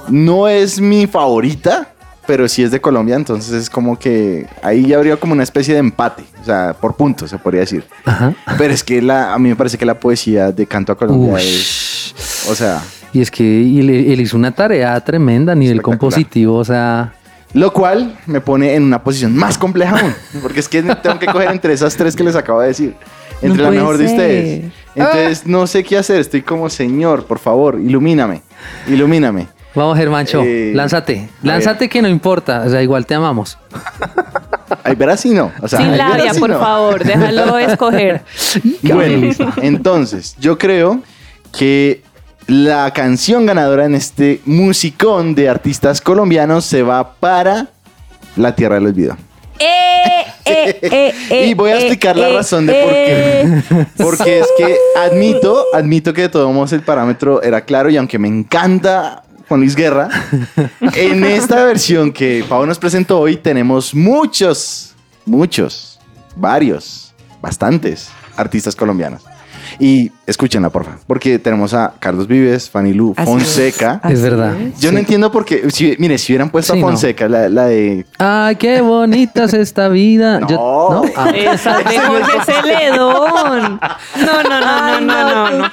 no 0.10 0.50
es 0.50 0.82
mi 0.82 1.08
favorita, 1.08 1.94
pero 2.30 2.48
sí 2.48 2.62
es 2.62 2.70
de 2.70 2.80
Colombia, 2.80 3.16
entonces 3.16 3.52
es 3.54 3.72
como 3.72 3.98
que 3.98 4.46
ahí 4.62 4.94
habría 4.94 5.18
como 5.18 5.34
una 5.34 5.42
especie 5.42 5.74
de 5.74 5.80
empate, 5.80 6.22
o 6.40 6.46
sea, 6.46 6.76
por 6.80 6.96
puntos 6.96 7.32
se 7.32 7.40
podría 7.40 7.62
decir. 7.62 7.84
Ajá. 8.06 8.36
Pero 8.56 8.72
es 8.72 8.84
que 8.84 9.02
la, 9.02 9.34
a 9.34 9.40
mí 9.40 9.50
me 9.50 9.56
parece 9.56 9.80
que 9.80 9.86
la 9.88 10.00
poesía 10.00 10.52
de 10.52 10.68
Canto 10.68 10.92
a 10.92 10.96
Colombia 10.96 11.40
es, 11.40 12.14
o 12.48 12.54
sea, 12.54 12.84
Y 13.14 13.22
es 13.22 13.32
que 13.32 13.44
él, 13.44 13.90
él 13.90 14.22
hizo 14.22 14.38
una 14.38 14.52
tarea 14.52 15.04
tremenda 15.04 15.54
a 15.54 15.56
nivel 15.56 15.82
compositivo, 15.82 16.58
o 16.58 16.64
sea, 16.64 17.16
Lo 17.54 17.74
cual 17.74 18.16
me 18.28 18.42
pone 18.42 18.76
en 18.76 18.84
una 18.84 19.04
posición 19.04 19.36
más 19.36 19.58
compleja 19.58 20.00
aún. 20.00 20.14
Porque 20.44 20.60
es 20.60 20.70
que 20.70 20.84
tengo 20.84 21.18
que 21.18 21.26
coger 21.26 21.50
entre 21.50 21.74
esas 21.74 21.96
tres 21.96 22.16
que 22.16 22.24
les 22.24 22.36
acabo 22.36 22.62
de 22.62 22.68
decir. 22.68 22.96
Entre 23.42 23.64
No 23.64 23.72
la 23.72 23.72
mejor 23.72 23.98
de 23.98 24.06
ustedes. 24.06 24.72
Entonces 24.94 25.48
no 25.48 25.66
sé 25.66 25.84
qué 25.84 25.98
hacer. 25.98 26.20
Estoy 26.20 26.44
como, 26.44 26.70
Señor, 26.70 27.26
por 27.26 27.40
favor, 27.40 27.80
ilumíname. 27.80 28.44
Ilumíname. 28.88 29.48
Vamos, 29.76 29.98
Germancho, 29.98 30.42
Eh, 30.44 30.72
lánzate, 30.74 31.30
lánzate 31.44 31.90
que 31.90 32.02
no 32.02 32.08
importa, 32.08 32.64
o 32.66 32.70
sea, 32.70 32.82
igual 32.82 33.06
te 33.06 33.16
amamos. 33.16 33.58
Ay, 34.84 34.96
verás 34.96 35.22
si 35.22 35.32
no. 35.32 35.52
O 35.62 35.68
sea, 35.68 35.80
Sin 35.80 35.98
labia, 35.98 36.34
si 36.34 36.40
por 36.40 36.50
no. 36.50 36.60
favor, 36.60 37.04
déjalo 37.04 37.58
escoger. 37.60 38.22
Bueno, 38.84 39.32
entonces, 39.62 40.36
yo 40.40 40.58
creo 40.58 41.02
que 41.58 42.04
la 42.48 42.92
canción 42.94 43.46
ganadora 43.46 43.86
en 43.86 43.96
este 43.96 44.42
musicón 44.46 45.36
de 45.36 45.50
artistas 45.50 46.02
colombianos 46.02 46.66
se 46.66 46.82
va 46.84 47.14
para 47.14 47.68
La 48.36 48.56
Tierra 48.56 48.76
del 48.76 48.88
Olvido. 48.88 49.18
Eh, 49.60 50.26
eh, 50.46 50.80
eh, 50.82 51.14
eh, 51.30 51.46
y 51.48 51.54
voy 51.54 51.72
a 51.72 51.76
eh, 51.76 51.78
explicar 51.80 52.16
la 52.16 52.30
razón 52.30 52.66
de 52.66 52.74
por 52.74 52.92
qué. 52.94 53.86
Porque 54.04 54.40
es 54.40 54.48
que 54.58 54.78
admito, 54.98 55.66
admito 55.74 56.14
que 56.14 56.22
de 56.24 56.30
todos 56.30 56.52
modos 56.54 56.74
el 56.74 56.82
parámetro 56.82 57.42
era 57.44 57.62
claro 57.62 57.90
y 57.90 57.98
aunque 57.98 58.18
me 58.18 58.28
encanta 58.28 59.24
Juan 59.50 59.62
Luis 59.62 59.76
Guerra, 59.76 60.10
en 60.94 61.24
esta 61.24 61.64
versión 61.66 62.14
que 62.14 62.46
Pau 62.48 62.68
nos 62.68 62.78
presentó 62.78 63.20
hoy 63.20 63.36
tenemos 63.36 63.96
muchos, 63.96 64.94
muchos, 65.26 66.00
varios, 66.36 67.16
bastantes 67.42 68.12
artistas 68.38 68.76
colombianos. 68.76 69.24
Y 69.78 70.12
escúchenla, 70.26 70.70
porfa, 70.70 70.98
porque 71.06 71.38
tenemos 71.40 71.74
a 71.74 71.94
Carlos 72.00 72.28
Vives, 72.28 72.70
Fanny 72.70 72.94
Lu, 72.94 73.14
Así 73.16 73.26
Fonseca. 73.30 74.02
Es 74.10 74.22
verdad. 74.22 74.54
Yo 74.80 74.92
no 74.92 75.00
entiendo 75.00 75.32
por 75.32 75.46
qué, 75.46 75.70
si- 75.70 75.96
mire, 76.00 76.18
si 76.18 76.34
hubieran 76.34 76.50
puesto 76.50 76.74
Sí, 76.74 76.80
a 76.80 76.82
no. 76.82 76.88
Fonseca, 76.88 77.28
la, 77.30 77.50
la 77.50 77.66
de... 77.66 78.06
Ay, 78.18 78.56
qué 78.56 78.82
bonita 78.82 79.44
es 79.44 79.54
esta 79.54 79.90
vida. 79.90 80.40
Yo- 80.48 80.56
No. 80.58 81.04
Ah, 81.16 81.30
Esa 81.36 81.78
de 81.80 82.00
Jorge 82.00 82.40
Celedón. 82.46 83.80
No, 84.20 84.44
no, 84.44 84.60
no, 84.60 85.00
no, 85.00 85.02
no, 85.02 85.52
no. 85.52 85.58
no. 85.60 85.70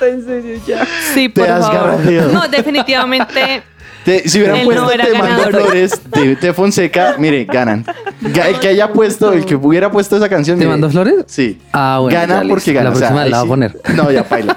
Sí, 1.14 1.28
Te 1.28 1.40
por 1.40 1.48
has 1.50 1.66
favor. 1.66 2.00
No, 2.32 2.48
definitivamente. 2.48 3.62
Te- 4.06 4.26
si 4.28 4.38
hubieran 4.38 4.56
Él 4.58 4.64
puesto 4.64 4.84
no 4.84 4.90
era 4.90 5.04
Te 5.04 5.12
mando 5.12 5.26
ganador. 5.42 5.62
flores 5.64 6.00
de, 6.12 6.36
de 6.36 6.52
Fonseca, 6.54 7.16
mire, 7.18 7.44
ganan. 7.44 7.84
Ga- 8.22 8.46
El 8.46 8.60
que 8.60 8.68
haya 8.68 8.92
puesto, 8.92 9.32
el 9.32 9.44
que 9.44 9.56
hubiera 9.56 9.90
puesto 9.90 10.16
esa 10.16 10.28
canción. 10.28 10.56
¿Te 10.58 10.64
mire, 10.64 10.70
mando 10.70 10.88
flores? 10.88 11.24
Sí. 11.26 11.58
Ah, 11.72 11.98
bueno, 12.00 12.16
Gana 12.18 12.42
porque 12.48 12.72
gana. 12.72 12.90
La 12.90 12.96
próxima 12.96 13.22
ahí 13.22 13.30
la 13.30 13.42
voy 13.42 13.42
a 13.42 13.42
sí. 13.42 13.48
poner. 13.48 13.80
No, 13.96 14.10
ya 14.12 14.22
paila. 14.24 14.56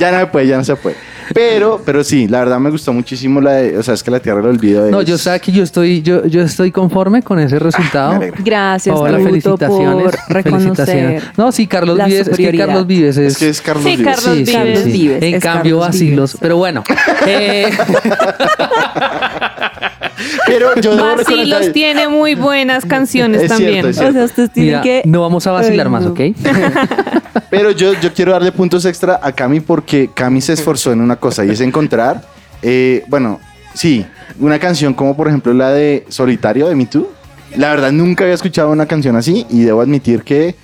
Ya 0.00 0.10
no 0.12 0.18
se 0.20 0.26
puede, 0.26 0.46
ya 0.48 0.56
no 0.56 0.64
se 0.64 0.76
puede. 0.76 0.96
Pero, 1.34 1.80
pero 1.84 2.04
sí, 2.04 2.28
la 2.28 2.38
verdad 2.40 2.58
me 2.58 2.70
gustó 2.70 2.92
muchísimo 2.92 3.40
la 3.40 3.52
de, 3.52 3.78
o 3.78 3.82
sea, 3.82 3.94
es 3.94 4.02
que 4.02 4.10
la 4.10 4.20
tierra 4.20 4.40
del 4.40 4.50
olvido. 4.50 4.90
No, 4.90 5.00
es- 5.00 5.06
yo 5.08 5.18
sé 5.18 5.38
que 5.40 5.52
yo 5.52 5.62
estoy, 5.62 6.02
yo, 6.02 6.24
yo 6.26 6.42
estoy 6.42 6.70
conforme 6.70 7.22
con 7.22 7.38
ese 7.38 7.58
resultado. 7.58 8.12
alegra. 8.12 8.38
Gracias, 8.44 8.94
Naruto, 9.00 9.24
felicitaciones. 9.24 10.04
por 10.04 10.14
reconocer 10.34 10.74
felicitaciones. 10.76 11.22
No, 11.36 11.52
sí, 11.52 11.66
Carlos 11.66 11.98
Vives, 12.04 12.28
es 12.28 12.36
que. 12.36 12.56
Carlos 12.56 12.86
Vives 12.86 13.16
es. 13.16 13.32
Es 13.32 13.38
que 13.38 13.48
es 13.48 13.60
Carlos 13.60 13.84
Sí, 13.84 13.96
Vives. 13.96 14.14
Carlos 14.14 14.34
Vives. 14.36 14.50
Carlos 14.54 14.84
Vives, 14.84 15.22
En 15.22 15.34
es 15.34 15.42
cambio, 15.42 15.78
Carlos 15.80 15.86
vacilos. 15.96 16.32
Vives. 16.32 16.40
Pero 16.40 16.56
bueno. 16.56 16.84
eh, 17.26 17.70
Pero 20.46 20.74
yo 20.80 20.96
debo 20.96 21.16
Vacilos 21.16 21.72
tiene 21.72 22.08
muy 22.08 22.34
buenas 22.34 22.84
canciones 22.84 23.42
Es 23.42 23.48
también. 23.48 23.82
cierto, 23.82 23.90
es 23.90 23.98
O 23.98 24.12
sea, 24.12 24.24
ustedes 24.24 24.52
tienen 24.52 24.70
mira, 24.72 24.82
que. 24.82 25.02
no 25.04 25.20
vamos 25.20 25.46
a 25.46 25.52
vacilar 25.52 25.86
Ay, 25.86 25.92
más, 25.92 26.04
no. 26.04 26.10
¿ok? 26.10 26.20
Pero 27.50 27.70
yo, 27.70 27.92
yo 28.00 28.12
quiero 28.12 28.32
darle 28.32 28.52
puntos 28.52 28.84
extra 28.84 29.20
a 29.22 29.32
Cami 29.32 29.60
porque 29.60 30.10
Cami 30.12 30.40
se 30.40 30.54
esforzó 30.54 30.92
en 30.92 31.00
una 31.00 31.16
cosa 31.16 31.44
y 31.44 31.50
es 31.50 31.60
encontrar, 31.60 32.22
eh, 32.62 33.04
bueno, 33.08 33.40
sí, 33.74 34.04
una 34.40 34.58
canción 34.58 34.94
como 34.94 35.16
por 35.16 35.28
ejemplo 35.28 35.52
la 35.52 35.70
de 35.70 36.04
Solitario 36.08 36.68
de 36.68 36.74
Me 36.74 36.86
Too. 36.86 37.08
La 37.56 37.70
verdad 37.70 37.92
nunca 37.92 38.24
había 38.24 38.34
escuchado 38.34 38.70
una 38.70 38.86
canción 38.86 39.16
así 39.16 39.46
y 39.48 39.62
debo 39.62 39.80
admitir 39.80 40.22
que 40.22 40.54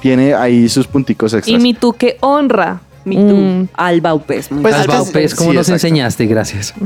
tiene 0.00 0.34
ahí 0.34 0.68
sus 0.68 0.86
punticos 0.86 1.34
extras. 1.34 1.58
Y 1.58 1.62
mi 1.62 1.74
tú 1.74 1.92
que 1.92 2.16
honra. 2.20 2.80
Me 3.08 3.14
too. 3.16 3.22
Mm. 3.36 3.68
Al 3.74 4.00
Baupés. 4.00 4.50
muy 4.50 4.62
Pues 4.62 4.74
Alba 4.74 5.04
Pez, 5.12 5.34
¿cómo 5.34 5.50
sí, 5.50 5.56
nos 5.56 5.68
exacto. 5.68 5.86
enseñaste? 5.86 6.26
Gracias. 6.26 6.74